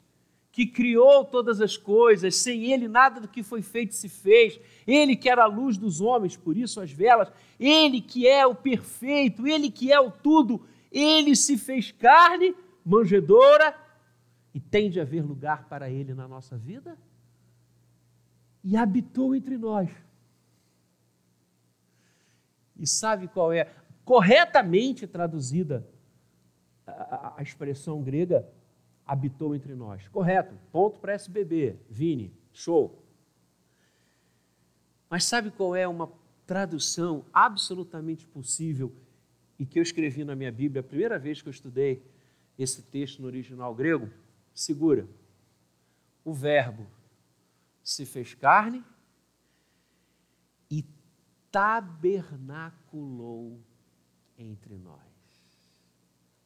que 0.50 0.66
criou 0.66 1.24
todas 1.24 1.60
as 1.60 1.76
coisas, 1.76 2.34
sem 2.34 2.72
ele 2.72 2.88
nada 2.88 3.20
do 3.20 3.28
que 3.28 3.44
foi 3.44 3.62
feito 3.62 3.94
se 3.94 4.08
fez, 4.08 4.58
ele 4.84 5.14
que 5.14 5.30
era 5.30 5.44
a 5.44 5.46
luz 5.46 5.78
dos 5.78 6.00
homens, 6.00 6.36
por 6.36 6.56
isso 6.56 6.80
as 6.80 6.90
velas, 6.90 7.32
ele 7.58 8.00
que 8.00 8.26
é 8.26 8.44
o 8.44 8.54
perfeito, 8.54 9.46
ele 9.46 9.70
que 9.70 9.92
é 9.92 10.00
o 10.00 10.10
tudo, 10.10 10.66
ele 10.90 11.36
se 11.36 11.56
fez 11.56 11.92
carne, 11.92 12.52
manjedora, 12.84 13.74
e 14.54 14.60
tem 14.60 14.90
de 14.90 15.00
haver 15.00 15.24
lugar 15.24 15.68
para 15.68 15.90
ele 15.90 16.14
na 16.14 16.28
nossa 16.28 16.56
vida? 16.56 16.98
E 18.62 18.76
habitou 18.76 19.34
entre 19.34 19.56
nós. 19.56 19.90
E 22.76 22.86
sabe 22.86 23.28
qual 23.28 23.52
é 23.52 23.72
corretamente 24.04 25.06
traduzida 25.06 25.86
a, 26.86 27.34
a 27.38 27.42
expressão 27.42 28.02
grega? 28.02 28.48
habitou 29.06 29.54
entre 29.54 29.74
nós. 29.74 30.08
Correto, 30.08 30.54
ponto 30.70 30.98
para 30.98 31.12
SBB. 31.12 31.76
Vini, 31.88 32.32
show. 32.52 33.02
Mas 35.08 35.24
sabe 35.24 35.50
qual 35.50 35.76
é 35.76 35.86
uma 35.86 36.10
tradução 36.46 37.24
absolutamente 37.32 38.26
possível 38.26 38.92
e 39.58 39.66
que 39.66 39.78
eu 39.78 39.82
escrevi 39.82 40.24
na 40.24 40.34
minha 40.34 40.50
Bíblia 40.50 40.80
a 40.80 40.84
primeira 40.84 41.18
vez 41.18 41.42
que 41.42 41.48
eu 41.48 41.52
estudei 41.52 42.02
esse 42.58 42.82
texto 42.82 43.20
no 43.20 43.26
original 43.26 43.74
grego? 43.74 44.08
Segura. 44.54 45.08
O 46.24 46.32
Verbo 46.32 46.86
se 47.82 48.06
fez 48.06 48.34
carne 48.34 48.84
e 50.70 50.84
tabernaculou 51.50 53.60
entre 54.38 54.78
nós. 54.78 55.02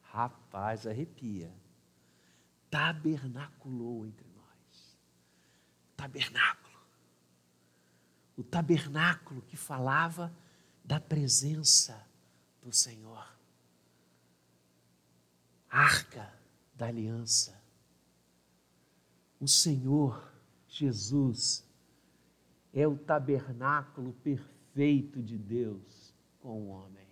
Rapaz, 0.01 0.87
arrepia 0.87 1.53
tabernaculou 2.69 4.05
entre 4.05 4.27
nós. 4.29 4.97
Tabernáculo. 5.95 6.77
O 8.35 8.43
tabernáculo 8.43 9.41
que 9.41 9.57
falava 9.57 10.33
da 10.83 10.99
presença 10.99 12.07
do 12.61 12.71
Senhor. 12.71 13.27
Arca 15.69 16.33
da 16.75 16.87
aliança. 16.87 17.56
O 19.39 19.47
Senhor 19.47 20.31
Jesus 20.67 21.67
é 22.73 22.87
o 22.87 22.97
tabernáculo 22.97 24.13
perfeito 24.23 25.21
de 25.21 25.37
Deus 25.37 26.13
com 26.39 26.61
o 26.61 26.67
homem. 26.69 27.07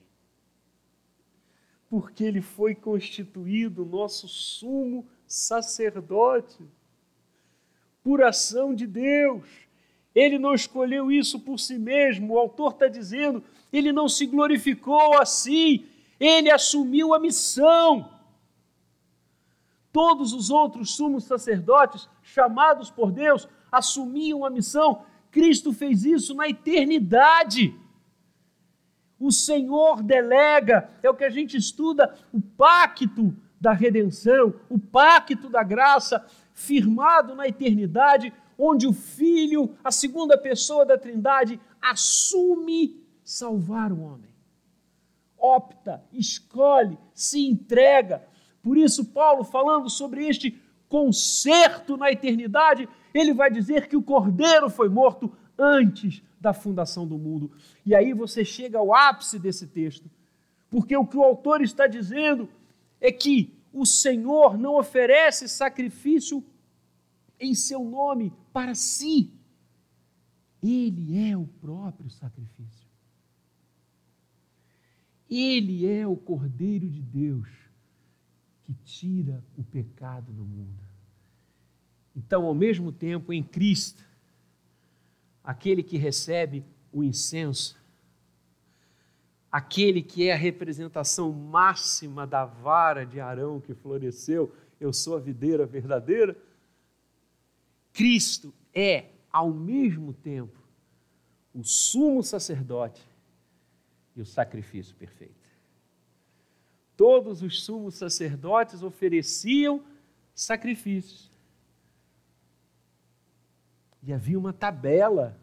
Porque 1.89 2.23
ele 2.23 2.41
foi 2.41 2.73
constituído 2.73 3.85
nosso 3.85 4.27
sumo 4.27 5.07
sacerdote, 5.27 6.63
por 8.03 8.21
ação 8.21 8.75
de 8.75 8.85
Deus. 8.85 9.47
Ele 10.13 10.37
não 10.37 10.53
escolheu 10.53 11.11
isso 11.11 11.39
por 11.39 11.59
si 11.59 11.77
mesmo, 11.77 12.33
o 12.33 12.39
autor 12.39 12.73
está 12.73 12.87
dizendo, 12.87 13.43
ele 13.73 13.91
não 13.91 14.07
se 14.07 14.25
glorificou 14.25 15.19
assim, 15.19 15.85
ele 16.19 16.49
assumiu 16.49 17.13
a 17.13 17.19
missão. 17.19 18.14
Todos 19.95 20.33
os 20.33 20.49
outros 20.49 20.93
sumos 20.93 21.23
sacerdotes, 21.23 22.09
chamados 22.21 22.91
por 22.91 23.13
Deus, 23.13 23.47
assumiam 23.71 24.43
a 24.43 24.49
missão. 24.49 25.03
Cristo 25.31 25.71
fez 25.71 26.03
isso 26.03 26.35
na 26.35 26.49
eternidade. 26.49 27.73
O 29.17 29.31
Senhor 29.31 30.03
delega, 30.03 30.89
é 31.01 31.09
o 31.09 31.13
que 31.15 31.23
a 31.23 31.29
gente 31.29 31.55
estuda, 31.55 32.13
o 32.33 32.41
pacto 32.41 33.33
da 33.57 33.71
redenção, 33.71 34.55
o 34.67 34.77
pacto 34.77 35.47
da 35.47 35.63
graça, 35.63 36.25
firmado 36.53 37.33
na 37.33 37.47
eternidade, 37.47 38.33
onde 38.59 38.85
o 38.85 38.91
Filho, 38.91 39.77
a 39.81 39.91
segunda 39.91 40.37
pessoa 40.37 40.85
da 40.85 40.97
Trindade, 40.97 41.57
assume 41.81 43.01
salvar 43.23 43.93
o 43.93 44.01
homem. 44.01 44.35
Opta, 45.37 46.03
escolhe, 46.11 46.97
se 47.13 47.47
entrega, 47.47 48.27
por 48.65 48.77
isso, 48.77 49.05
Paulo, 49.05 49.43
falando 49.43 49.91
sobre 49.91 50.25
este 50.25 50.59
concerto 50.89 51.95
na 51.95 52.11
eternidade, 52.11 52.89
ele 53.13 53.31
vai 53.31 53.51
dizer 53.51 53.87
que 53.87 53.95
o 53.95 54.01
cordeiro 54.01 54.71
foi 54.71 54.89
morto 54.89 55.31
antes 55.55 56.23
da 56.41 56.51
fundação 56.51 57.05
do 57.05 57.15
mundo. 57.15 57.51
E 57.85 57.93
aí 57.93 58.11
você 58.11 58.43
chega 58.43 58.79
ao 58.79 58.91
ápice 58.91 59.37
desse 59.37 59.67
texto, 59.67 60.09
porque 60.67 60.97
o 60.97 61.05
que 61.05 61.15
o 61.15 61.21
autor 61.21 61.61
está 61.61 61.85
dizendo 61.85 62.49
é 62.99 63.11
que 63.11 63.55
o 63.71 63.85
Senhor 63.85 64.57
não 64.57 64.79
oferece 64.79 65.47
sacrifício 65.47 66.43
em 67.39 67.53
seu 67.53 67.83
nome 67.83 68.33
para 68.51 68.73
si. 68.73 69.31
Ele 70.63 71.29
é 71.29 71.37
o 71.37 71.45
próprio 71.45 72.09
sacrifício. 72.09 72.89
Ele 75.29 75.85
é 75.85 76.07
o 76.07 76.15
Cordeiro 76.15 76.89
de 76.89 77.03
Deus 77.03 77.64
que 78.65 78.73
tira 78.83 79.43
o 79.55 79.63
pecado 79.63 80.33
do 80.33 80.43
mundo. 80.43 80.83
Então, 82.15 82.45
ao 82.45 82.55
mesmo 82.55 82.91
tempo, 82.91 83.31
em 83.31 83.43
Cristo, 83.43 84.03
aquele 85.43 85.83
que 85.83 85.97
recebe 85.97 86.65
o 86.91 87.03
incenso, 87.03 87.77
aquele 89.51 90.01
que 90.01 90.27
é 90.27 90.33
a 90.33 90.37
representação 90.37 91.31
máxima 91.31 92.25
da 92.25 92.43
vara 92.43 93.05
de 93.05 93.19
Arão 93.19 93.61
que 93.61 93.75
floresceu, 93.75 94.51
eu 94.79 94.91
sou 94.91 95.15
a 95.15 95.19
videira 95.19 95.65
verdadeira. 95.65 96.35
Cristo 97.93 98.51
é, 98.73 99.11
ao 99.31 99.53
mesmo 99.53 100.11
tempo, 100.11 100.59
o 101.53 101.63
sumo 101.63 102.23
sacerdote 102.23 103.07
e 104.15 104.21
o 104.21 104.25
sacrifício 104.25 104.95
perfeito 104.95 105.44
todos 106.95 107.41
os 107.41 107.63
sumos 107.63 107.95
sacerdotes 107.95 108.83
ofereciam 108.83 109.83
sacrifícios. 110.33 111.29
E 114.03 114.13
havia 114.13 114.37
uma 114.37 114.53
tabela 114.53 115.39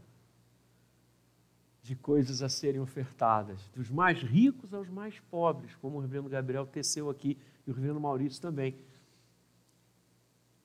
de 1.82 1.96
coisas 1.96 2.42
a 2.42 2.48
serem 2.48 2.80
ofertadas, 2.80 3.68
dos 3.74 3.90
mais 3.90 4.22
ricos 4.22 4.72
aos 4.72 4.88
mais 4.88 5.18
pobres, 5.18 5.74
como 5.76 5.98
o 5.98 6.00
reverendo 6.00 6.28
Gabriel 6.28 6.64
teceu 6.64 7.10
aqui 7.10 7.36
e 7.66 7.70
o 7.70 7.74
reverendo 7.74 8.00
Maurício 8.00 8.40
também. 8.40 8.76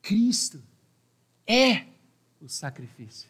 Cristo 0.02 0.62
é 1.46 1.88
o 2.40 2.48
sacrifício. 2.48 3.30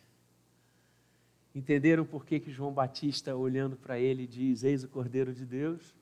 Entenderam 1.56 2.06
por 2.06 2.26
que, 2.26 2.39
que 2.39 2.52
João 2.52 2.74
Batista, 2.74 3.36
olhando 3.36 3.78
para 3.78 3.98
ele, 3.98 4.28
diz: 4.28 4.63
Eis 4.63 4.84
o 4.84 4.88
Cordeiro 4.88 5.34
de 5.34 5.46
Deus? 5.46 5.96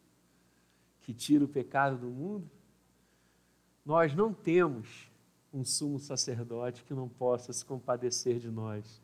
Que 1.06 1.13
tira 1.13 1.46
o 1.46 1.48
pecado 1.48 2.00
do 2.00 2.08
mundo, 2.08 2.50
nós 3.86 4.15
não 4.15 4.34
temos 4.34 5.08
um 5.54 5.63
sumo 5.63 6.00
sacerdote 6.00 6.84
que 6.84 6.96
não 6.96 7.08
possa 7.08 7.54
se 7.54 7.63
compadecer 7.63 8.39
de 8.39 8.50
nós. 8.50 9.00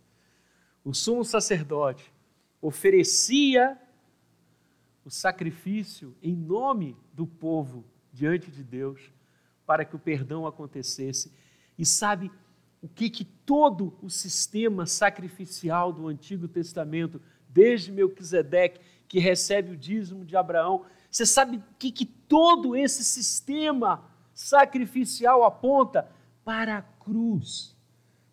O 0.83 0.95
sumo 0.95 1.23
sacerdote 1.23 2.11
oferecia 2.59 3.79
o 5.05 5.11
sacrifício 5.11 6.15
em 6.23 6.35
nome 6.35 6.97
do 7.13 7.27
povo 7.27 7.85
diante 8.11 8.49
de 8.49 8.63
Deus 8.63 9.13
para 9.63 9.85
que 9.85 9.95
o 9.95 9.99
perdão 9.99 10.47
acontecesse. 10.47 11.31
E 11.77 11.85
sabe 11.85 12.31
o 12.81 12.89
que 12.89 13.11
que 13.11 13.23
todo 13.23 13.95
o 14.01 14.09
sistema 14.09 14.87
sacrificial 14.87 15.93
do 15.93 16.07
Antigo 16.07 16.47
Testamento, 16.47 17.21
desde 17.47 17.91
Melquisedeque, 17.91 18.81
que 19.07 19.19
recebe 19.19 19.73
o 19.73 19.77
dízimo 19.77 20.25
de 20.25 20.35
Abraão, 20.35 20.83
você 21.11 21.25
sabe 21.25 21.57
o 21.57 21.63
que, 21.77 21.91
que 21.91 22.05
todo 22.05 22.73
esse 22.73 23.03
sistema 23.03 24.09
sacrificial 24.33 25.43
aponta? 25.43 26.09
Para 26.45 26.77
a 26.77 26.81
cruz, 26.81 27.75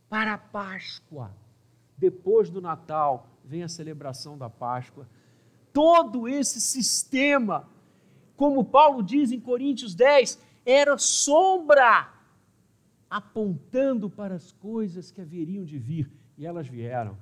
para 0.09 0.35
a 0.35 0.39
Páscoa. 0.39 1.35
Depois 1.97 2.49
do 2.49 2.61
Natal, 2.61 3.29
vem 3.45 3.65
a 3.65 3.69
celebração 3.69 4.39
da 4.39 4.49
Páscoa. 4.49 5.09
Todo 5.73 6.29
esse 6.29 6.61
sistema, 6.61 7.69
como 8.37 8.65
Paulo 8.65 9.03
diz 9.03 9.33
em 9.33 9.41
Coríntios 9.41 9.95
10, 9.95 10.41
era 10.65 10.97
sombra 10.97 12.15
apontando 13.11 14.09
para 14.09 14.37
as 14.37 14.53
coisas 14.53 15.11
que 15.11 15.21
haveriam 15.21 15.65
de 15.65 15.79
vir, 15.79 16.11
e 16.37 16.47
elas 16.47 16.69
vieram. 16.69 17.19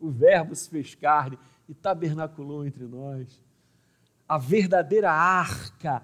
O 0.00 0.10
Verbo 0.10 0.54
se 0.54 0.70
fez 0.70 0.94
carne 0.94 1.38
e 1.68 1.74
tabernaculou 1.74 2.66
entre 2.66 2.84
nós 2.84 3.44
a 4.28 4.38
verdadeira 4.38 5.10
arca, 5.10 6.02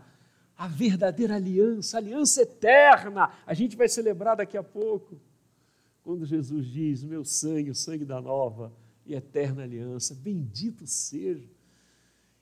a 0.57 0.69
verdadeira 0.69 1.37
aliança, 1.37 1.97
a 1.97 2.01
aliança 2.01 2.43
eterna. 2.43 3.31
A 3.47 3.55
gente 3.55 3.77
vai 3.77 3.89
celebrar 3.89 4.37
daqui 4.37 4.57
a 4.57 4.63
pouco, 4.63 5.21
quando 6.03 6.27
Jesus 6.27 6.67
diz: 6.67 7.03
Meu 7.03 7.25
sangue, 7.25 7.71
o 7.71 7.75
sangue 7.75 8.05
da 8.05 8.21
nova 8.21 8.73
e 9.07 9.15
eterna 9.15 9.63
aliança, 9.63 10.15
bendito 10.15 10.87
seja. 10.87 11.49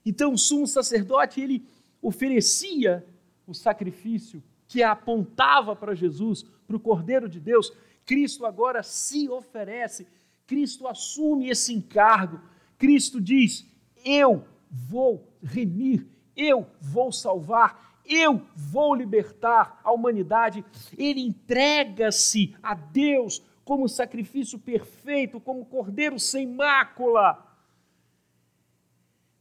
Então, 0.05 0.33
o 0.33 0.39
sumo 0.39 0.67
sacerdote, 0.67 1.41
ele 1.41 1.65
oferecia 2.01 3.05
o 3.47 3.55
sacrifício 3.55 4.43
que 4.67 4.83
apontava 4.83 5.75
para 5.75 5.95
Jesus, 5.95 6.45
para 6.67 6.77
o 6.77 6.81
Cordeiro 6.81 7.29
de 7.29 7.41
Deus. 7.41 7.73
Cristo 8.05 8.47
agora 8.47 8.83
se 8.83 9.29
oferece, 9.29 10.07
Cristo 10.47 10.87
assume 10.87 11.51
esse 11.51 11.75
encargo. 11.75 12.41
Cristo 12.77 13.21
diz: 13.21 13.67
Eu 14.05 14.45
vou 14.71 15.28
remir, 15.43 16.07
eu 16.37 16.71
vou 16.81 17.11
salvar, 17.11 18.01
eu 18.05 18.47
vou 18.55 18.95
libertar 18.95 19.81
a 19.83 19.93
humanidade. 19.93 20.65
Ele 20.97 21.21
entrega-se 21.21 22.57
a 22.63 22.75
Deus 22.75 23.43
como 23.65 23.89
sacrifício 23.89 24.59
perfeito, 24.59 25.41
como 25.41 25.67
cordeiro 25.67 26.19
sem 26.19 26.47
mácula. 26.47 27.45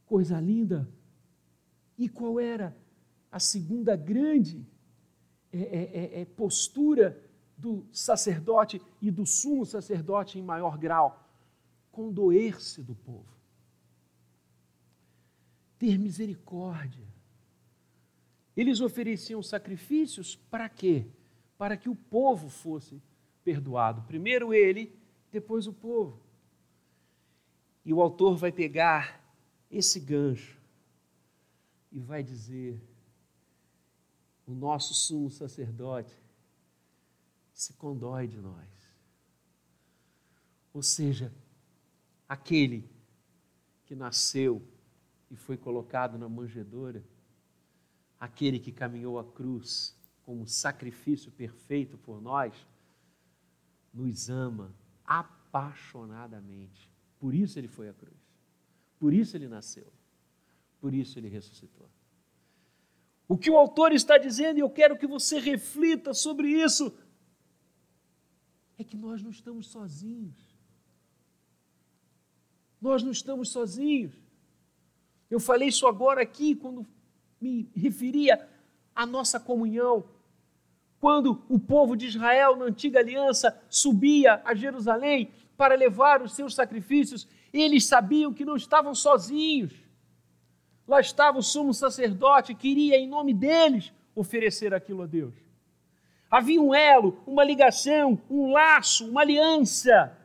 Coisa 0.04 0.40
linda. 0.40 0.88
E 1.96 2.08
qual 2.08 2.38
era 2.38 2.76
a 3.30 3.38
segunda 3.38 3.96
grande 3.96 4.66
é, 5.52 5.58
é, 5.58 6.18
é, 6.18 6.20
é 6.20 6.24
postura 6.24 7.22
do 7.56 7.86
sacerdote 7.90 8.80
e 9.00 9.10
do 9.10 9.24
sumo 9.24 9.64
sacerdote 9.64 10.38
em 10.38 10.42
maior 10.42 10.76
grau? 10.76 11.24
Condoer-se 11.90 12.82
do 12.82 12.94
povo 12.94 13.37
ter 15.78 15.98
misericórdia. 15.98 17.06
Eles 18.56 18.80
ofereciam 18.80 19.42
sacrifícios 19.42 20.34
para 20.34 20.68
quê? 20.68 21.06
Para 21.56 21.76
que 21.76 21.88
o 21.88 21.94
povo 21.94 22.48
fosse 22.48 23.00
perdoado. 23.44 24.02
Primeiro 24.02 24.52
ele, 24.52 24.92
depois 25.30 25.66
o 25.66 25.72
povo. 25.72 26.20
E 27.84 27.92
o 27.92 28.00
autor 28.00 28.36
vai 28.36 28.50
pegar 28.50 29.24
esse 29.70 30.00
gancho 30.00 30.58
e 31.92 32.00
vai 32.00 32.22
dizer: 32.22 32.80
o 34.46 34.52
nosso 34.52 34.92
sumo 34.92 35.30
sacerdote 35.30 36.14
se 37.52 37.72
condói 37.74 38.26
de 38.26 38.38
nós. 38.38 38.68
Ou 40.72 40.82
seja, 40.82 41.32
aquele 42.28 42.88
que 43.86 43.94
nasceu 43.94 44.62
e 45.30 45.36
foi 45.36 45.56
colocado 45.56 46.18
na 46.18 46.28
manjedoura, 46.28 47.04
aquele 48.18 48.58
que 48.58 48.72
caminhou 48.72 49.18
a 49.18 49.24
cruz 49.24 49.96
como 50.22 50.46
sacrifício 50.46 51.30
perfeito 51.32 51.96
por 51.98 52.20
nós, 52.20 52.54
nos 53.92 54.28
ama 54.28 54.74
apaixonadamente. 55.04 56.90
Por 57.18 57.34
isso 57.34 57.58
ele 57.58 57.68
foi 57.68 57.88
à 57.88 57.94
cruz. 57.94 58.16
Por 58.98 59.14
isso 59.14 59.36
ele 59.36 59.48
nasceu. 59.48 59.90
Por 60.80 60.94
isso 60.94 61.18
ele 61.18 61.28
ressuscitou. 61.28 61.88
O 63.26 63.36
que 63.36 63.50
o 63.50 63.56
autor 63.56 63.92
está 63.92 64.16
dizendo, 64.16 64.58
e 64.58 64.60
eu 64.60 64.70
quero 64.70 64.98
que 64.98 65.06
você 65.06 65.38
reflita 65.38 66.14
sobre 66.14 66.48
isso, 66.48 66.96
é 68.78 68.84
que 68.84 68.96
nós 68.96 69.22
não 69.22 69.30
estamos 69.30 69.68
sozinhos. 69.68 70.56
Nós 72.80 73.02
não 73.02 73.10
estamos 73.10 73.50
sozinhos. 73.50 74.27
Eu 75.30 75.38
falei 75.38 75.68
isso 75.68 75.86
agora 75.86 76.22
aqui 76.22 76.54
quando 76.54 76.86
me 77.40 77.70
referia 77.74 78.48
à 78.94 79.04
nossa 79.04 79.38
comunhão. 79.38 80.04
Quando 81.00 81.42
o 81.48 81.58
povo 81.58 81.96
de 81.96 82.06
Israel, 82.06 82.56
na 82.56 82.64
antiga 82.64 82.98
aliança, 82.98 83.56
subia 83.68 84.40
a 84.44 84.54
Jerusalém 84.54 85.30
para 85.56 85.74
levar 85.74 86.22
os 86.22 86.32
seus 86.32 86.54
sacrifícios, 86.54 87.28
eles 87.52 87.86
sabiam 87.86 88.32
que 88.32 88.44
não 88.44 88.56
estavam 88.56 88.94
sozinhos. 88.94 89.72
Lá 90.86 91.00
estava 91.00 91.38
o 91.38 91.42
sumo 91.42 91.74
sacerdote, 91.74 92.54
queria, 92.54 92.96
em 92.96 93.06
nome 93.06 93.34
deles, 93.34 93.92
oferecer 94.14 94.72
aquilo 94.72 95.02
a 95.02 95.06
Deus. 95.06 95.34
Havia 96.30 96.60
um 96.60 96.74
elo, 96.74 97.22
uma 97.26 97.44
ligação, 97.44 98.20
um 98.28 98.52
laço, 98.52 99.08
uma 99.08 99.20
aliança 99.20 100.16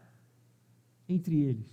entre 1.07 1.35
eles. 1.35 1.72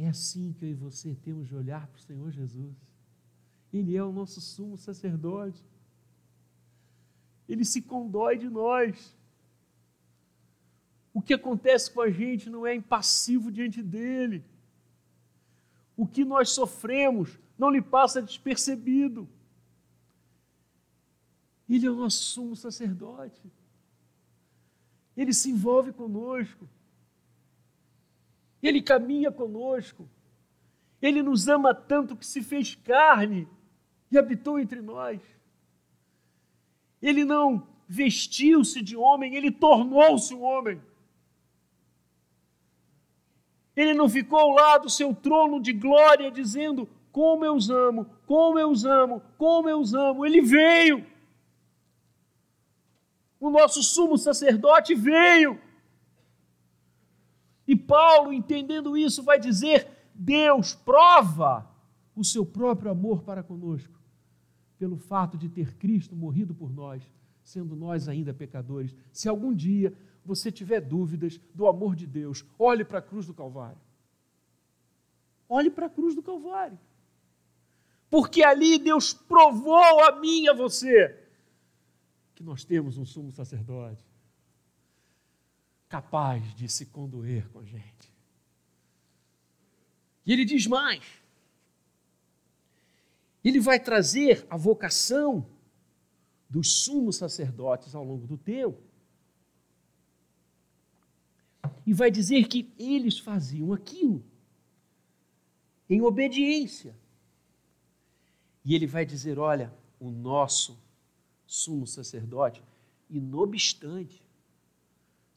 É 0.00 0.08
assim 0.08 0.54
que 0.54 0.64
eu 0.64 0.70
e 0.70 0.74
você 0.74 1.14
temos 1.22 1.46
de 1.46 1.54
olhar 1.54 1.86
para 1.86 1.98
o 1.98 2.00
Senhor 2.00 2.30
Jesus. 2.30 2.74
Ele 3.70 3.94
é 3.94 4.02
o 4.02 4.10
nosso 4.10 4.40
sumo 4.40 4.78
sacerdote. 4.78 5.62
Ele 7.46 7.66
se 7.66 7.82
condói 7.82 8.38
de 8.38 8.48
nós. 8.48 9.14
O 11.12 11.20
que 11.20 11.34
acontece 11.34 11.90
com 11.90 12.00
a 12.00 12.10
gente 12.10 12.48
não 12.48 12.66
é 12.66 12.74
impassivo 12.74 13.52
diante 13.52 13.82
dele. 13.82 14.42
O 15.94 16.06
que 16.06 16.24
nós 16.24 16.48
sofremos 16.48 17.38
não 17.58 17.68
lhe 17.68 17.82
passa 17.82 18.22
despercebido. 18.22 19.28
Ele 21.68 21.86
é 21.86 21.90
o 21.90 21.96
nosso 21.96 22.22
sumo 22.22 22.56
sacerdote. 22.56 23.42
Ele 25.14 25.34
se 25.34 25.50
envolve 25.50 25.92
conosco. 25.92 26.66
Ele 28.62 28.82
caminha 28.82 29.30
conosco. 29.30 30.08
Ele 31.00 31.22
nos 31.22 31.48
ama 31.48 31.74
tanto 31.74 32.14
que 32.14 32.26
se 32.26 32.42
fez 32.42 32.74
carne 32.74 33.48
e 34.10 34.18
habitou 34.18 34.58
entre 34.58 34.80
nós. 34.82 35.20
Ele 37.00 37.24
não 37.24 37.66
vestiu-se 37.88 38.82
de 38.82 38.96
homem, 38.96 39.34
ele 39.34 39.50
tornou-se 39.50 40.34
um 40.34 40.42
homem. 40.42 40.80
Ele 43.74 43.94
não 43.94 44.08
ficou 44.08 44.52
lá 44.52 44.76
do 44.76 44.90
seu 44.90 45.14
trono 45.14 45.60
de 45.60 45.72
glória 45.72 46.30
dizendo: 46.30 46.88
Como 47.10 47.44
eu 47.44 47.54
os 47.54 47.70
amo, 47.70 48.04
como 48.26 48.58
eu 48.58 48.70
os 48.70 48.84
amo, 48.84 49.22
como 49.38 49.68
eu 49.68 49.80
os 49.80 49.94
amo. 49.94 50.26
Ele 50.26 50.42
veio. 50.42 51.06
O 53.40 53.48
nosso 53.48 53.82
sumo 53.82 54.18
sacerdote 54.18 54.94
veio. 54.94 55.58
E 57.70 57.76
Paulo, 57.76 58.32
entendendo 58.32 58.98
isso, 58.98 59.22
vai 59.22 59.38
dizer: 59.38 59.86
Deus 60.12 60.74
prova 60.74 61.70
o 62.16 62.24
seu 62.24 62.44
próprio 62.44 62.90
amor 62.90 63.22
para 63.22 63.44
conosco, 63.44 63.96
pelo 64.76 64.96
fato 64.96 65.38
de 65.38 65.48
ter 65.48 65.76
Cristo 65.76 66.16
morrido 66.16 66.52
por 66.52 66.72
nós, 66.72 67.00
sendo 67.44 67.76
nós 67.76 68.08
ainda 68.08 68.34
pecadores. 68.34 68.92
Se 69.12 69.28
algum 69.28 69.54
dia 69.54 69.96
você 70.24 70.50
tiver 70.50 70.80
dúvidas 70.80 71.40
do 71.54 71.68
amor 71.68 71.94
de 71.94 72.08
Deus, 72.08 72.44
olhe 72.58 72.84
para 72.84 72.98
a 72.98 73.02
cruz 73.02 73.24
do 73.24 73.32
Calvário. 73.32 73.80
Olhe 75.48 75.70
para 75.70 75.86
a 75.86 75.90
cruz 75.90 76.16
do 76.16 76.22
Calvário. 76.24 76.78
Porque 78.10 78.42
ali 78.42 78.80
Deus 78.80 79.14
provou 79.14 80.00
a 80.08 80.18
mim 80.18 80.42
e 80.42 80.48
a 80.48 80.54
você 80.54 81.16
que 82.34 82.42
nós 82.42 82.64
temos 82.64 82.98
um 82.98 83.04
sumo 83.04 83.30
sacerdote 83.30 84.09
capaz 85.90 86.54
de 86.54 86.68
se 86.68 86.86
condoer 86.86 87.48
com 87.50 87.58
a 87.58 87.64
gente. 87.64 88.14
E 90.24 90.32
ele 90.32 90.44
diz 90.44 90.66
mais: 90.66 91.04
ele 93.44 93.58
vai 93.58 93.80
trazer 93.80 94.46
a 94.48 94.56
vocação 94.56 95.44
dos 96.48 96.84
sumos 96.84 97.16
sacerdotes 97.16 97.94
ao 97.94 98.04
longo 98.04 98.26
do 98.26 98.38
tempo. 98.38 98.80
E 101.84 101.92
vai 101.92 102.10
dizer 102.10 102.46
que 102.46 102.72
eles 102.78 103.18
faziam 103.18 103.72
aquilo 103.72 104.24
em 105.88 106.00
obediência. 106.00 106.96
E 108.64 108.76
ele 108.76 108.86
vai 108.86 109.04
dizer: 109.04 109.40
olha, 109.40 109.74
o 109.98 110.08
nosso 110.08 110.78
sumo 111.46 111.84
sacerdote, 111.84 112.62
e 113.08 113.18
obstante, 113.34 114.22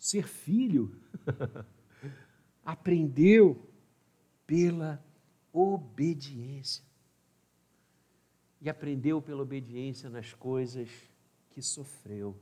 ser 0.03 0.27
filho, 0.27 0.93
aprendeu 2.61 3.65
pela 4.45 5.01
obediência. 5.53 6.83
E 8.59 8.69
aprendeu 8.69 9.21
pela 9.21 9.41
obediência 9.41 10.09
nas 10.09 10.33
coisas 10.33 10.89
que 11.51 11.61
sofreu. 11.61 12.37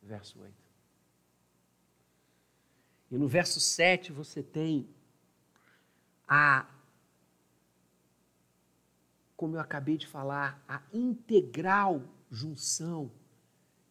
Verso 0.00 0.38
8. 0.38 0.54
E 3.10 3.18
no 3.18 3.26
verso 3.26 3.58
7 3.58 4.12
você 4.12 4.40
tem 4.40 4.88
a, 6.28 6.72
como 9.36 9.56
eu 9.56 9.60
acabei 9.60 9.98
de 9.98 10.06
falar, 10.06 10.64
a 10.68 10.80
integral 10.92 12.00
junção 12.30 13.10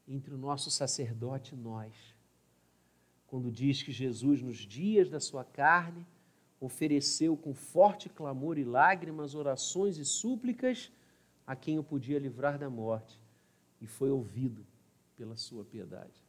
entre 0.08 0.34
o 0.34 0.38
nosso 0.38 0.71
sacerdote 0.71 1.56
e 1.56 1.58
nós 1.58 2.11
quando 3.32 3.50
diz 3.50 3.82
que 3.82 3.94
Jesus, 3.94 4.41
nos 4.41 4.58
dias 4.58 5.10
da 5.10 5.17
sua 5.22 5.46
carne, 5.46 6.06
ofereceu 6.60 7.38
com 7.38 7.54
forte 7.54 8.10
clamor 8.10 8.58
e 8.58 8.65
lágrimas 8.65 9.36
orações 9.36 9.98
e 9.98 10.04
súplicas 10.04 10.91
a 11.48 11.56
quem 11.56 11.80
o 11.80 11.84
podia 11.84 12.20
livrar 12.20 12.60
da 12.60 12.70
morte, 12.70 13.17
e 13.80 13.88
foi 13.88 14.12
ouvido 14.12 14.67
pela 15.15 15.38
sua 15.38 15.63
piedade. 15.63 16.22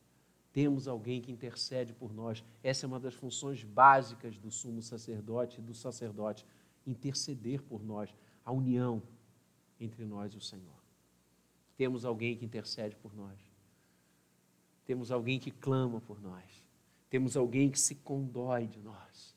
Temos 0.52 0.86
alguém 0.86 1.20
que 1.20 1.32
intercede 1.32 1.92
por 1.92 2.14
nós. 2.14 2.44
Essa 2.62 2.86
é 2.86 2.88
uma 2.88 3.00
das 3.00 3.14
funções 3.14 3.64
básicas 3.64 4.38
do 4.38 4.52
sumo 4.52 4.80
sacerdote 4.80 5.58
e 5.58 5.62
do 5.62 5.74
sacerdote, 5.74 6.46
interceder 6.86 7.62
por 7.62 7.82
nós, 7.82 8.14
a 8.44 8.52
união 8.52 9.02
entre 9.80 10.04
nós 10.04 10.34
e 10.34 10.36
o 10.36 10.40
Senhor. 10.40 10.80
Temos 11.76 12.04
alguém 12.04 12.36
que 12.36 12.44
intercede 12.44 12.94
por 12.94 13.12
nós. 13.12 13.40
Temos 14.86 15.10
alguém 15.10 15.40
que 15.40 15.50
clama 15.50 16.00
por 16.00 16.22
nós. 16.22 16.62
Temos 17.12 17.36
alguém 17.36 17.70
que 17.70 17.78
se 17.78 17.96
condói 17.96 18.66
de 18.66 18.80
nós, 18.80 19.36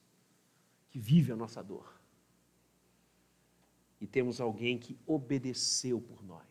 que 0.89 0.97
vive 0.97 1.33
a 1.33 1.35
nossa 1.35 1.61
dor. 1.61 1.99
E 3.99 4.07
temos 4.07 4.39
alguém 4.39 4.77
que 4.77 4.97
obedeceu 5.05 5.99
por 5.99 6.23
nós. 6.23 6.47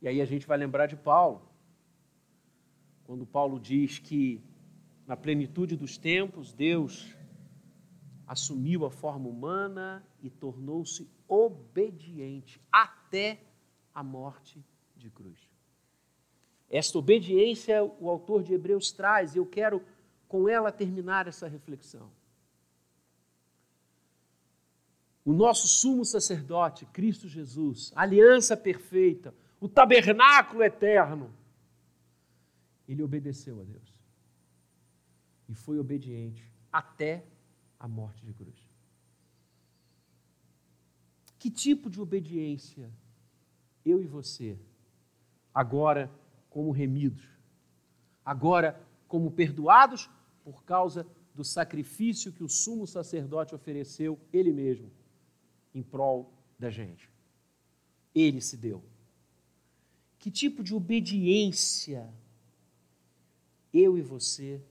E 0.00 0.08
aí 0.08 0.20
a 0.20 0.24
gente 0.24 0.48
vai 0.48 0.58
lembrar 0.58 0.86
de 0.86 0.96
Paulo, 0.96 1.48
quando 3.04 3.24
Paulo 3.24 3.60
diz 3.60 4.00
que 4.00 4.42
na 5.06 5.16
plenitude 5.16 5.76
dos 5.76 5.96
tempos, 5.96 6.52
Deus 6.52 7.16
assumiu 8.26 8.84
a 8.84 8.90
forma 8.90 9.28
humana 9.28 10.04
e 10.20 10.28
tornou-se 10.28 11.08
obediente 11.28 12.60
até 12.72 13.40
a 13.94 14.02
morte 14.02 14.60
de 14.96 15.08
cruz. 15.08 15.51
Esta 16.72 16.98
obediência 16.98 17.84
o 17.84 18.08
autor 18.08 18.42
de 18.42 18.54
Hebreus 18.54 18.90
traz, 18.90 19.34
e 19.34 19.38
eu 19.38 19.44
quero 19.44 19.84
com 20.26 20.48
ela 20.48 20.72
terminar 20.72 21.28
essa 21.28 21.46
reflexão. 21.46 22.10
O 25.22 25.34
nosso 25.34 25.68
sumo 25.68 26.02
sacerdote, 26.02 26.86
Cristo 26.86 27.28
Jesus, 27.28 27.92
aliança 27.94 28.56
perfeita, 28.56 29.34
o 29.60 29.68
tabernáculo 29.68 30.62
eterno, 30.62 31.30
ele 32.88 33.02
obedeceu 33.02 33.60
a 33.60 33.64
Deus. 33.64 34.00
E 35.50 35.54
foi 35.54 35.78
obediente 35.78 36.50
até 36.72 37.22
a 37.78 37.86
morte 37.86 38.24
de 38.24 38.32
cruz. 38.32 38.56
Que 41.38 41.50
tipo 41.50 41.90
de 41.90 42.00
obediência 42.00 42.90
eu 43.84 44.00
e 44.00 44.06
você 44.06 44.58
agora 45.54 46.10
como 46.52 46.70
remidos, 46.70 47.26
agora 48.22 48.78
como 49.08 49.30
perdoados 49.30 50.10
por 50.44 50.64
causa 50.64 51.06
do 51.34 51.42
sacrifício 51.42 52.30
que 52.30 52.44
o 52.44 52.48
sumo 52.48 52.86
sacerdote 52.86 53.54
ofereceu 53.54 54.20
ele 54.30 54.52
mesmo 54.52 54.90
em 55.74 55.82
prol 55.82 56.30
da 56.58 56.68
gente. 56.68 57.10
Ele 58.14 58.42
se 58.42 58.58
deu. 58.58 58.84
Que 60.18 60.30
tipo 60.30 60.62
de 60.62 60.74
obediência 60.74 62.12
eu 63.72 63.96
e 63.96 64.02
você 64.02 64.62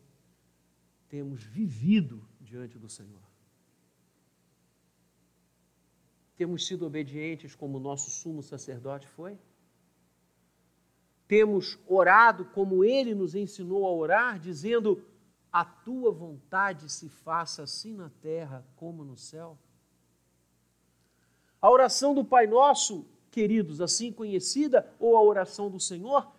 temos 1.10 1.44
vivido 1.44 2.24
diante 2.40 2.78
do 2.78 2.88
Senhor? 2.88 3.24
Temos 6.36 6.68
sido 6.68 6.86
obedientes 6.86 7.56
como 7.56 7.78
o 7.80 7.82
nosso 7.82 8.12
sumo 8.12 8.44
sacerdote 8.44 9.08
foi? 9.08 9.36
Temos 11.32 11.80
orado 11.88 12.44
como 12.44 12.84
ele 12.84 13.16
nos 13.16 13.36
ensinou 13.36 13.88
a 13.88 13.90
orar, 13.90 14.38
dizendo: 14.38 15.02
A 15.50 15.64
tua 15.64 16.12
vontade 16.12 16.92
se 16.92 17.08
faça 17.08 17.64
assim 17.64 17.96
na 17.96 18.10
terra 18.10 18.68
como 18.76 19.06
no 19.06 19.16
céu? 19.16 19.58
A 21.62 21.72
oração 21.72 22.14
do 22.14 22.26
Pai 22.26 22.48
Nosso 22.48 23.08
queridos, 23.32 23.80
assim 23.80 24.12
conhecida, 24.12 24.94
ou 25.00 25.16
a 25.16 25.24
oração 25.24 25.72
do 25.72 25.80
Senhor, 25.80 26.30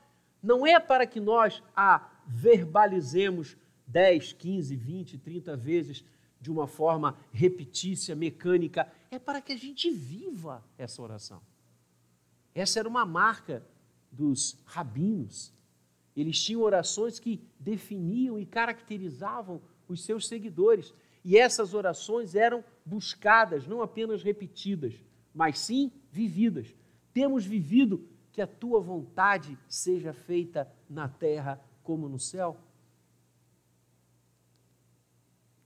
não 0.43 0.67
é 0.67 0.79
para 0.79 1.07
que 1.07 1.21
nós 1.21 1.63
a 1.75 2.11
verbalizemos 2.27 3.57
10, 3.87 4.35
15, 4.35 4.77
20, 4.77 5.17
30 5.17 5.57
vezes 5.57 6.05
de 6.39 6.51
uma 6.51 6.67
forma 6.67 7.17
repetícia, 7.33 8.15
mecânica, 8.15 8.93
é 9.11 9.19
para 9.19 9.41
que 9.41 9.55
a 9.55 9.57
gente 9.57 9.91
viva 9.91 10.63
essa 10.77 11.01
oração. 11.01 11.41
Essa 12.55 12.81
era 12.81 12.87
uma 12.87 13.07
marca 13.07 13.67
dos 14.13 14.57
rabinos. 14.65 15.53
Eles 16.15 16.39
tinham 16.41 16.61
orações 16.61 17.19
que 17.19 17.43
definiam 17.59 18.39
e 18.39 18.47
caracterizavam 18.47 19.61
os 19.89 20.05
seus 20.05 20.29
seguidores. 20.29 20.95
E 21.25 21.37
essas 21.37 21.73
orações 21.73 22.35
eram 22.35 22.63
buscadas, 22.85 23.67
não 23.67 23.81
apenas 23.81 24.23
repetidas, 24.23 24.95
mas 25.35 25.59
sim 25.59 25.91
vividas 26.11 26.75
temos 27.13 27.45
vivido 27.45 28.09
que 28.33 28.41
a 28.41 28.47
tua 28.47 28.81
vontade 28.81 29.59
seja 29.69 30.13
feita 30.13 30.71
na 30.89 31.09
terra 31.09 31.63
como 31.83 32.09
no 32.09 32.19
céu? 32.19 32.59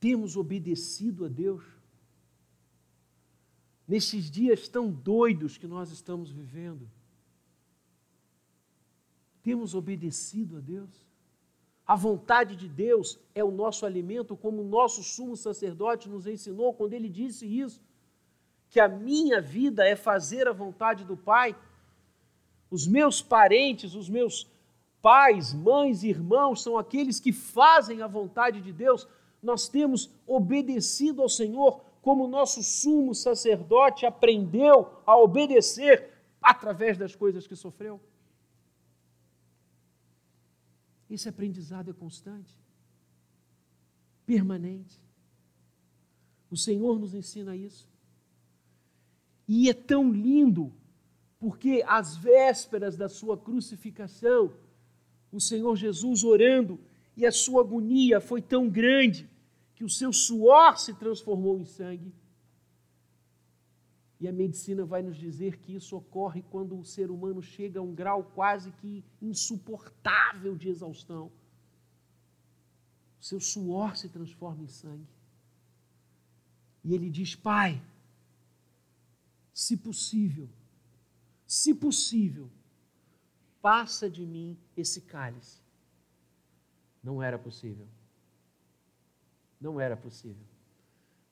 Temos 0.00 0.36
obedecido 0.36 1.24
a 1.24 1.28
Deus? 1.28 1.64
Nesses 3.86 4.28
dias 4.28 4.68
tão 4.68 4.90
doidos 4.90 5.56
que 5.56 5.66
nós 5.66 5.92
estamos 5.92 6.30
vivendo, 6.30 6.90
temos 9.46 9.76
obedecido 9.76 10.56
a 10.56 10.60
Deus? 10.60 11.06
A 11.86 11.94
vontade 11.94 12.56
de 12.56 12.68
Deus 12.68 13.16
é 13.32 13.44
o 13.44 13.56
nosso 13.62 13.86
alimento, 13.86 14.36
como 14.36 14.60
o 14.60 14.68
nosso 14.78 15.04
sumo 15.04 15.36
sacerdote 15.36 16.08
nos 16.08 16.26
ensinou 16.26 16.74
quando 16.74 16.94
ele 16.94 17.08
disse 17.08 17.46
isso 17.46 17.80
que 18.68 18.80
a 18.80 18.88
minha 18.88 19.40
vida 19.40 19.86
é 19.86 19.94
fazer 19.94 20.48
a 20.48 20.52
vontade 20.52 21.04
do 21.04 21.16
Pai. 21.16 21.54
Os 22.68 22.88
meus 22.88 23.22
parentes, 23.22 23.94
os 23.94 24.08
meus 24.08 24.50
pais, 25.00 25.54
mães 25.54 26.02
irmãos 26.02 26.60
são 26.64 26.76
aqueles 26.76 27.20
que 27.20 27.32
fazem 27.32 28.02
a 28.02 28.08
vontade 28.08 28.60
de 28.60 28.72
Deus. 28.72 29.06
Nós 29.40 29.68
temos 29.68 30.10
obedecido 30.26 31.22
ao 31.22 31.28
Senhor 31.28 31.80
como 32.02 32.26
nosso 32.26 32.64
sumo 32.64 33.14
sacerdote 33.14 34.04
aprendeu 34.04 34.90
a 35.06 35.16
obedecer 35.16 36.10
através 36.42 36.98
das 36.98 37.14
coisas 37.14 37.46
que 37.46 37.54
sofreu. 37.54 38.00
Esse 41.08 41.28
aprendizado 41.28 41.90
é 41.90 41.94
constante, 41.94 42.56
permanente. 44.24 45.00
O 46.50 46.56
Senhor 46.56 46.98
nos 46.98 47.14
ensina 47.14 47.56
isso. 47.56 47.88
E 49.46 49.70
é 49.70 49.74
tão 49.74 50.12
lindo, 50.12 50.72
porque 51.38 51.84
às 51.86 52.16
vésperas 52.16 52.96
da 52.96 53.08
sua 53.08 53.36
crucificação, 53.36 54.52
o 55.30 55.40
Senhor 55.40 55.76
Jesus 55.76 56.24
orando, 56.24 56.80
e 57.16 57.24
a 57.24 57.32
sua 57.32 57.62
agonia 57.62 58.20
foi 58.20 58.42
tão 58.42 58.68
grande 58.68 59.28
que 59.74 59.84
o 59.84 59.88
seu 59.88 60.12
suor 60.12 60.78
se 60.78 60.92
transformou 60.94 61.58
em 61.58 61.64
sangue. 61.64 62.12
E 64.18 64.26
a 64.26 64.32
medicina 64.32 64.84
vai 64.84 65.02
nos 65.02 65.16
dizer 65.16 65.58
que 65.58 65.74
isso 65.74 65.96
ocorre 65.96 66.42
quando 66.42 66.78
o 66.78 66.84
ser 66.84 67.10
humano 67.10 67.42
chega 67.42 67.80
a 67.80 67.82
um 67.82 67.94
grau 67.94 68.24
quase 68.24 68.70
que 68.72 69.04
insuportável 69.20 70.56
de 70.56 70.68
exaustão. 70.68 71.30
O 73.20 73.24
seu 73.24 73.40
suor 73.40 73.96
se 73.96 74.08
transforma 74.08 74.62
em 74.62 74.68
sangue. 74.68 75.06
E 76.82 76.94
ele 76.94 77.10
diz: 77.10 77.34
Pai, 77.34 77.82
se 79.52 79.76
possível, 79.76 80.48
se 81.46 81.74
possível, 81.74 82.50
passa 83.60 84.08
de 84.08 84.24
mim 84.24 84.58
esse 84.76 85.02
cálice. 85.02 85.60
Não 87.02 87.22
era 87.22 87.38
possível. 87.38 87.86
Não 89.60 89.80
era 89.80 89.96
possível. 89.96 90.46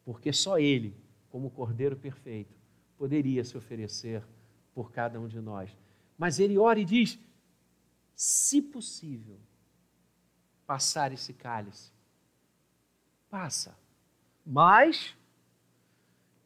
Porque 0.05 0.33
só 0.33 0.59
Ele, 0.59 0.97
como 1.31 1.51
Cordeiro 1.51 1.97
perfeito, 1.97 2.64
poderia 2.97 3.45
se 3.45 3.57
oferecer 3.57 4.23
por 4.75 4.93
cada 4.93 5.21
um 5.21 5.29
de 5.29 5.41
nós. 5.41 5.77
Mas 6.17 6.39
Ele 6.39 6.59
ora 6.59 6.79
e 6.79 6.85
diz: 6.85 7.19
se 8.15 8.63
possível, 8.63 9.39
passar 10.67 11.13
esse 11.13 11.33
cálice, 11.33 11.93
passa. 13.29 13.77
Mas 14.47 15.17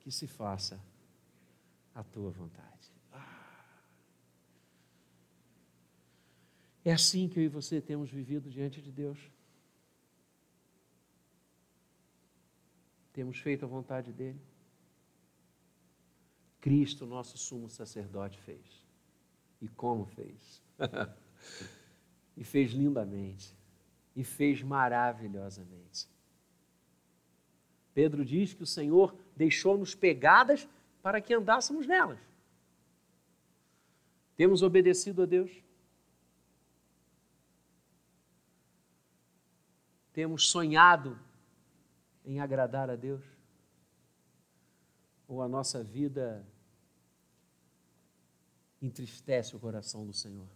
que 0.01 0.11
se 0.11 0.27
faça 0.27 0.81
a 1.95 2.03
tua 2.03 2.31
vontade. 2.31 2.69
É 6.85 6.93
assim 6.93 7.29
que 7.29 7.39
eu 7.39 7.43
e 7.43 7.49
você 7.49 7.83
temos 7.83 8.09
vivido 8.09 8.49
diante 8.49 8.81
de 8.81 8.91
Deus. 8.91 9.19
Temos 13.13 13.39
feito 13.39 13.67
a 13.67 13.69
vontade 13.69 14.11
dEle. 14.11 14.41
Cristo, 16.61 17.07
nosso 17.07 17.39
sumo 17.39 17.69
sacerdote, 17.69 18.39
fez. 18.41 18.85
E 19.61 19.69
como 19.69 20.07
fez? 20.07 20.63
e 22.37 22.45
fez 22.45 22.73
lindamente. 22.73 23.57
E 24.15 24.25
fez 24.25 24.63
maravilhosamente. 24.63 26.09
Pedro 27.95 28.25
diz 28.25 28.55
que 28.55 28.63
o 28.63 28.67
Senhor 28.67 29.17
deixou-nos 29.37 29.95
pegadas 29.95 30.69
para 31.03 31.21
que 31.21 31.35
andássemos 31.35 31.87
nelas. 31.87 32.19
Temos 34.37 34.63
obedecido 34.63 35.23
a 35.23 35.27
Deus? 35.27 35.51
Temos 40.13 40.49
sonhado 40.51 41.19
em 42.25 42.41
agradar 42.41 42.91
a 42.91 42.97
Deus? 42.97 43.38
Ou 45.29 45.43
a 45.43 45.49
nossa 45.49 45.85
vida 45.85 46.45
entristece 48.81 49.55
o 49.55 49.61
coração 49.61 50.07
do 50.07 50.13
Senhor? 50.13 50.49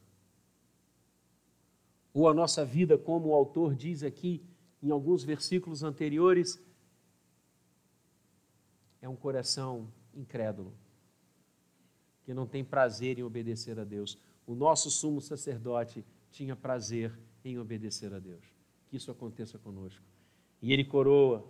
Ou 2.14 2.28
a 2.28 2.34
nossa 2.34 2.64
vida, 2.64 2.96
como 2.98 3.28
o 3.28 3.34
autor 3.34 3.74
diz 3.74 4.02
aqui 4.02 4.42
em 4.82 4.90
alguns 4.90 5.22
versículos 5.22 5.82
anteriores, 5.82 6.60
é 9.00 9.08
um 9.08 9.16
coração 9.16 9.92
incrédulo, 10.14 10.72
que 12.24 12.32
não 12.34 12.46
tem 12.46 12.64
prazer 12.64 13.18
em 13.18 13.22
obedecer 13.22 13.78
a 13.78 13.84
Deus. 13.84 14.18
O 14.46 14.54
nosso 14.54 14.90
sumo 14.90 15.20
sacerdote 15.20 16.04
tinha 16.30 16.56
prazer 16.56 17.16
em 17.44 17.58
obedecer 17.58 18.12
a 18.12 18.18
Deus. 18.18 18.44
Que 18.88 18.96
isso 18.96 19.10
aconteça 19.10 19.58
conosco. 19.58 20.04
E 20.60 20.72
ele 20.72 20.84
coroa 20.84 21.44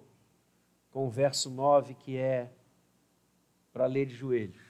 com 0.90 1.06
o 1.06 1.10
verso 1.10 1.50
9, 1.50 1.94
que 1.94 2.16
é 2.16 2.52
para 3.72 3.86
ler 3.86 4.06
de 4.06 4.14
joelhos. 4.14 4.62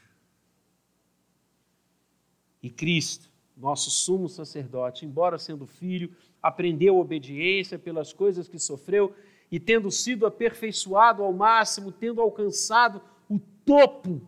E 2.63 2.71
Cristo, 2.71 3.31
nosso 3.57 3.91
sumo 3.91 4.29
sacerdote, 4.29 5.05
embora 5.05 5.39
sendo 5.39 5.67
filho, 5.67 6.15
aprendeu 6.41 6.97
obediência 6.97 7.79
pelas 7.79 8.13
coisas 8.13 8.49
que 8.49 8.59
sofreu 8.59 9.15
e 9.51 9.59
tendo 9.59 9.91
sido 9.91 10.25
aperfeiçoado 10.25 11.23
ao 11.23 11.33
máximo, 11.33 11.93
tendo 11.93 12.21
alcançado 12.21 13.03
o 13.29 13.39
topo, 13.39 14.27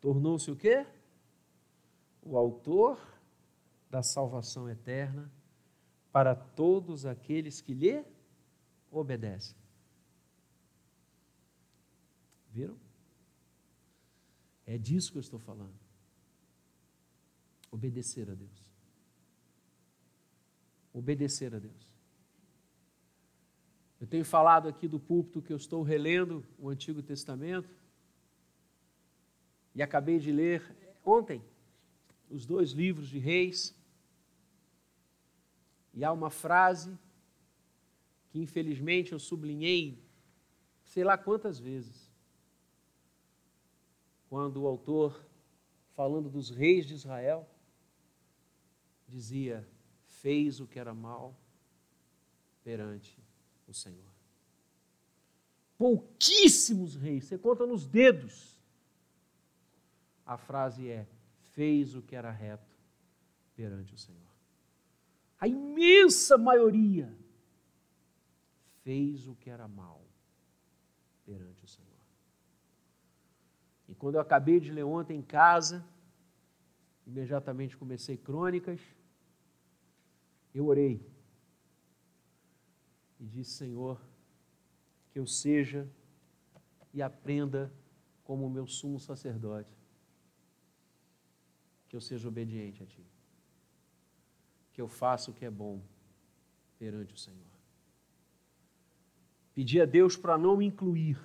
tornou-se 0.00 0.50
o 0.50 0.56
quê? 0.56 0.86
O 2.22 2.38
autor 2.38 2.98
da 3.90 4.02
salvação 4.02 4.70
eterna 4.70 5.30
para 6.12 6.34
todos 6.34 7.04
aqueles 7.04 7.60
que 7.60 7.74
lhe 7.74 8.04
obedecem. 8.90 9.56
Viram? 12.50 12.76
É 14.66 14.78
disso 14.78 15.12
que 15.12 15.18
eu 15.18 15.22
estou 15.22 15.38
falando. 15.38 15.74
Obedecer 17.70 18.30
a 18.30 18.34
Deus. 18.34 18.72
Obedecer 20.92 21.54
a 21.54 21.58
Deus. 21.58 21.92
Eu 24.00 24.06
tenho 24.06 24.24
falado 24.24 24.68
aqui 24.68 24.88
do 24.88 24.98
púlpito 24.98 25.40
que 25.40 25.52
eu 25.52 25.56
estou 25.56 25.82
relendo 25.82 26.44
o 26.58 26.68
Antigo 26.68 27.00
Testamento 27.02 27.70
E 29.74 29.82
acabei 29.82 30.18
de 30.18 30.32
ler 30.32 30.60
ontem 31.04 31.40
os 32.28 32.44
dois 32.44 32.72
livros 32.72 33.08
de 33.08 33.18
Reis. 33.18 33.74
E 35.94 36.04
há 36.04 36.12
uma 36.12 36.30
frase 36.30 36.98
que 38.30 38.40
infelizmente 38.40 39.12
eu 39.12 39.18
sublinhei 39.18 40.02
sei 40.84 41.04
lá 41.04 41.16
quantas 41.16 41.58
vezes. 41.58 42.01
Quando 44.32 44.62
o 44.62 44.66
autor, 44.66 45.22
falando 45.94 46.30
dos 46.30 46.48
reis 46.48 46.86
de 46.86 46.94
Israel, 46.94 47.46
dizia: 49.06 49.68
fez 50.06 50.58
o 50.58 50.66
que 50.66 50.78
era 50.78 50.94
mal 50.94 51.36
perante 52.64 53.22
o 53.68 53.74
Senhor. 53.74 54.10
Pouquíssimos 55.76 56.94
reis, 56.94 57.26
você 57.26 57.36
conta 57.36 57.66
nos 57.66 57.86
dedos. 57.86 58.58
A 60.24 60.38
frase 60.38 60.88
é: 60.88 61.06
fez 61.50 61.94
o 61.94 62.00
que 62.00 62.16
era 62.16 62.30
reto 62.30 62.74
perante 63.54 63.92
o 63.92 63.98
Senhor. 63.98 64.32
A 65.38 65.46
imensa 65.46 66.38
maioria 66.38 67.14
fez 68.82 69.28
o 69.28 69.34
que 69.34 69.50
era 69.50 69.68
mal 69.68 70.02
perante 71.26 71.62
o 71.66 71.68
Senhor. 71.68 71.91
Quando 74.02 74.16
eu 74.16 74.20
acabei 74.20 74.58
de 74.58 74.72
ler 74.72 74.82
ontem 74.82 75.16
em 75.16 75.22
casa, 75.22 75.86
imediatamente 77.06 77.76
comecei 77.76 78.16
crônicas, 78.16 78.80
eu 80.52 80.66
orei 80.66 81.00
e 83.20 83.24
disse: 83.24 83.52
Senhor, 83.52 84.00
que 85.12 85.20
eu 85.20 85.24
seja 85.24 85.88
e 86.92 87.00
aprenda 87.00 87.72
como 88.24 88.44
o 88.44 88.50
meu 88.50 88.66
sumo 88.66 88.98
sacerdote, 88.98 89.78
que 91.88 91.94
eu 91.94 92.00
seja 92.00 92.26
obediente 92.26 92.82
a 92.82 92.86
Ti, 92.86 93.06
que 94.72 94.82
eu 94.82 94.88
faça 94.88 95.30
o 95.30 95.34
que 95.34 95.44
é 95.44 95.50
bom 95.50 95.80
perante 96.76 97.14
o 97.14 97.18
Senhor. 97.18 97.52
Pedi 99.54 99.80
a 99.80 99.84
Deus 99.84 100.16
para 100.16 100.36
não 100.36 100.56
me 100.56 100.66
incluir 100.66 101.20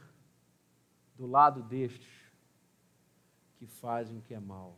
do 1.15 1.25
lado 1.25 1.63
destes 1.63 2.16
que 3.57 3.65
fazem 3.65 4.17
o 4.17 4.21
que 4.21 4.33
é 4.33 4.39
mal 4.39 4.77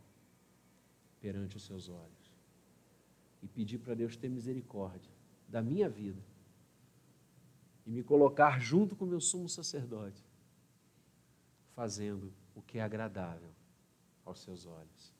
perante 1.20 1.56
os 1.56 1.64
seus 1.64 1.88
olhos. 1.88 2.32
E 3.42 3.48
pedi 3.48 3.78
para 3.78 3.94
Deus 3.94 4.16
ter 4.16 4.28
misericórdia 4.28 5.12
da 5.48 5.62
minha 5.62 5.88
vida 5.88 6.22
e 7.86 7.90
me 7.90 8.02
colocar 8.02 8.60
junto 8.60 8.94
com 8.94 9.04
o 9.04 9.08
meu 9.08 9.20
sumo 9.20 9.48
sacerdote, 9.48 10.24
fazendo 11.74 12.32
o 12.54 12.62
que 12.62 12.78
é 12.78 12.82
agradável 12.82 13.50
aos 14.24 14.40
seus 14.40 14.66
olhos. 14.66 15.14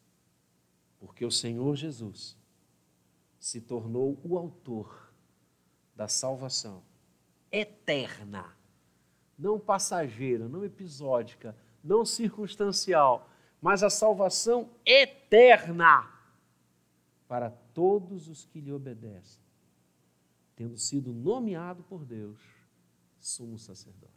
Porque 0.99 1.25
o 1.25 1.31
Senhor 1.31 1.75
Jesus 1.77 2.37
se 3.39 3.61
tornou 3.61 4.21
o 4.23 4.37
autor 4.37 5.11
da 5.97 6.07
salvação 6.09 6.83
eterna, 7.51 8.55
não 9.39 9.59
passageira, 9.59 10.49
não 10.49 10.65
episódica, 10.65 11.57
não 11.83 12.05
circunstancial, 12.05 13.30
mas 13.61 13.83
a 13.83 13.91
salvação 13.91 14.71
eterna 14.85 16.09
para 17.29 17.51
todos 17.51 18.29
os 18.29 18.45
que 18.45 18.61
lhe 18.61 18.73
obedecem, 18.73 19.41
tendo 20.57 20.77
sido 20.77 21.13
nomeado 21.13 21.83
por 21.85 22.05
Deus 22.05 22.41
sumo 23.19 23.59
sacerdote. 23.59 24.11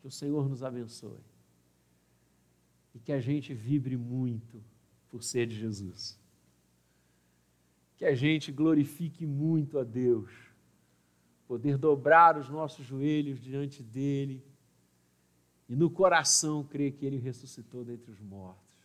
Que 0.00 0.06
o 0.06 0.10
Senhor 0.10 0.48
nos 0.48 0.62
abençoe 0.62 1.20
e 2.94 2.98
que 2.98 3.12
a 3.12 3.20
gente 3.20 3.54
vibre 3.54 3.96
muito 3.96 4.62
por 5.10 5.22
ser 5.22 5.46
de 5.46 5.54
Jesus. 5.54 6.18
Que 7.96 8.06
a 8.06 8.14
gente 8.14 8.50
glorifique 8.50 9.26
muito 9.26 9.78
a 9.78 9.84
Deus 9.84 10.30
poder 11.46 11.76
dobrar 11.76 12.38
os 12.38 12.48
nossos 12.48 12.86
joelhos 12.86 13.40
diante 13.40 13.82
dele 13.82 14.42
e 15.70 15.74
no 15.74 15.88
coração 15.88 16.62
crer 16.62 16.92
que 16.92 17.06
ele 17.06 17.16
ressuscitou 17.16 17.82
dentre 17.82 18.10
os 18.10 18.20
mortos. 18.20 18.76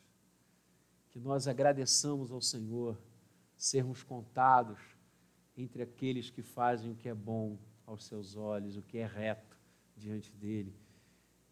Que 1.10 1.20
nós 1.20 1.48
agradeçamos 1.48 2.32
ao 2.32 2.40
Senhor 2.40 2.98
sermos 3.58 4.04
contados 4.04 4.80
entre 5.58 5.82
aqueles 5.82 6.30
que 6.30 6.42
fazem 6.42 6.92
o 6.92 6.96
que 6.96 7.10
é 7.10 7.14
bom 7.14 7.58
aos 7.86 8.06
seus 8.06 8.38
olhos, 8.38 8.78
o 8.78 8.82
que 8.82 9.00
é 9.00 9.06
reto 9.06 9.58
diante 9.98 10.32
dele. 10.32 10.74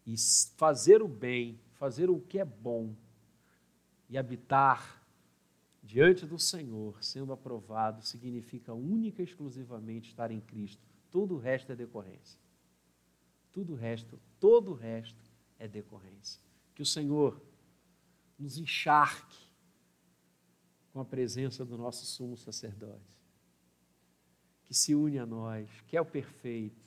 E 0.06 0.14
fazer 0.56 1.02
o 1.02 1.08
bem, 1.08 1.60
fazer 1.72 2.08
o 2.08 2.18
que 2.18 2.38
é 2.38 2.44
bom 2.44 2.94
e 4.08 4.16
habitar 4.16 5.04
diante 5.82 6.24
do 6.24 6.38
Senhor, 6.38 7.02
sendo 7.04 7.32
aprovado, 7.32 8.02
significa 8.02 8.72
única 8.72 9.20
e 9.20 9.24
exclusivamente 9.26 10.08
estar 10.08 10.30
em 10.30 10.40
Cristo 10.40 10.82
tudo 11.14 11.36
o 11.36 11.38
resto 11.38 11.70
é 11.70 11.76
decorrência. 11.76 12.40
Tudo 13.52 13.74
o 13.74 13.76
resto, 13.76 14.20
todo 14.40 14.72
o 14.72 14.74
resto 14.74 15.23
é 15.58 15.68
decorrência. 15.68 16.40
Que 16.74 16.82
o 16.82 16.86
Senhor 16.86 17.40
nos 18.38 18.58
encharque 18.58 19.44
com 20.92 21.00
a 21.00 21.04
presença 21.04 21.64
do 21.64 21.76
nosso 21.76 22.06
sumo 22.06 22.36
sacerdote, 22.36 23.18
que 24.64 24.74
se 24.74 24.94
une 24.94 25.18
a 25.18 25.26
nós, 25.26 25.68
que 25.88 25.96
é 25.96 26.00
o 26.00 26.06
perfeito. 26.06 26.84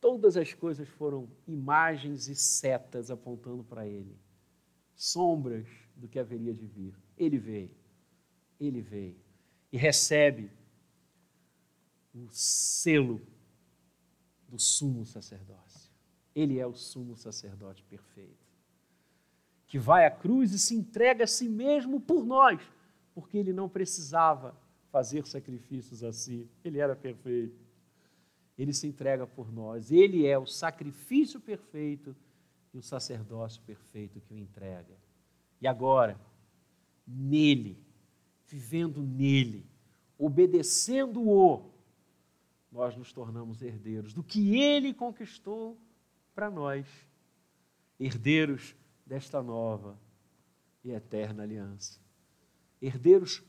Todas 0.00 0.36
as 0.36 0.52
coisas 0.52 0.88
foram 0.88 1.28
imagens 1.46 2.28
e 2.28 2.34
setas 2.34 3.10
apontando 3.10 3.64
para 3.64 3.86
Ele, 3.86 4.16
sombras 4.94 5.66
do 5.96 6.06
que 6.06 6.18
haveria 6.18 6.54
de 6.54 6.66
vir. 6.66 6.94
Ele 7.16 7.38
veio, 7.38 7.74
ele 8.60 8.82
veio 8.82 9.16
e 9.72 9.78
recebe 9.78 10.50
o 12.14 12.28
selo 12.30 13.20
do 14.48 14.58
sumo 14.58 15.04
sacerdócio. 15.04 15.85
Ele 16.36 16.58
é 16.58 16.66
o 16.66 16.74
sumo 16.74 17.16
sacerdote 17.16 17.82
perfeito, 17.84 18.46
que 19.66 19.78
vai 19.78 20.04
à 20.04 20.10
cruz 20.10 20.52
e 20.52 20.58
se 20.58 20.74
entrega 20.74 21.24
a 21.24 21.26
si 21.26 21.48
mesmo 21.48 21.98
por 21.98 22.26
nós, 22.26 22.60
porque 23.14 23.38
ele 23.38 23.54
não 23.54 23.70
precisava 23.70 24.54
fazer 24.92 25.26
sacrifícios 25.26 26.04
assim, 26.04 26.46
ele 26.62 26.78
era 26.78 26.94
perfeito. 26.94 27.56
Ele 28.58 28.74
se 28.74 28.86
entrega 28.86 29.26
por 29.26 29.50
nós, 29.50 29.90
ele 29.90 30.26
é 30.26 30.38
o 30.38 30.46
sacrifício 30.46 31.40
perfeito 31.40 32.14
e 32.72 32.78
o 32.78 32.82
sacerdócio 32.82 33.62
perfeito 33.62 34.20
que 34.20 34.34
o 34.34 34.38
entrega. 34.38 34.94
E 35.60 35.66
agora, 35.66 36.20
nele, 37.06 37.78
vivendo 38.46 39.02
nele, 39.02 39.66
obedecendo-o, 40.18 41.70
nós 42.70 42.94
nos 42.94 43.10
tornamos 43.10 43.62
herdeiros 43.62 44.12
do 44.12 44.22
que 44.22 44.58
ele 44.58 44.92
conquistou 44.92 45.78
para 46.36 46.50
nós, 46.50 46.86
herdeiros 47.98 48.76
desta 49.06 49.42
nova 49.42 49.98
e 50.84 50.90
eterna 50.90 51.42
aliança. 51.42 51.98
Herdeiros 52.80 53.42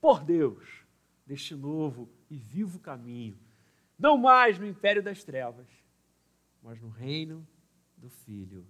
por 0.00 0.24
Deus 0.24 0.86
deste 1.26 1.54
novo 1.54 2.08
e 2.30 2.38
vivo 2.38 2.80
caminho, 2.80 3.38
não 3.98 4.16
mais 4.16 4.58
no 4.58 4.66
império 4.66 5.02
das 5.02 5.22
trevas, 5.22 5.68
mas 6.62 6.80
no 6.80 6.88
reino 6.88 7.46
do 7.94 8.08
Filho 8.08 8.66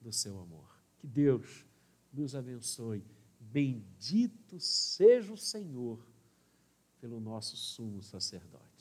do 0.00 0.10
seu 0.10 0.40
amor. 0.40 0.74
Que 0.98 1.06
Deus 1.06 1.66
nos 2.10 2.34
abençoe. 2.34 3.04
Bendito 3.38 4.58
seja 4.58 5.34
o 5.34 5.36
Senhor 5.36 6.02
pelo 6.98 7.20
nosso 7.20 7.58
sumo 7.58 8.02
sacerdote. 8.02 8.71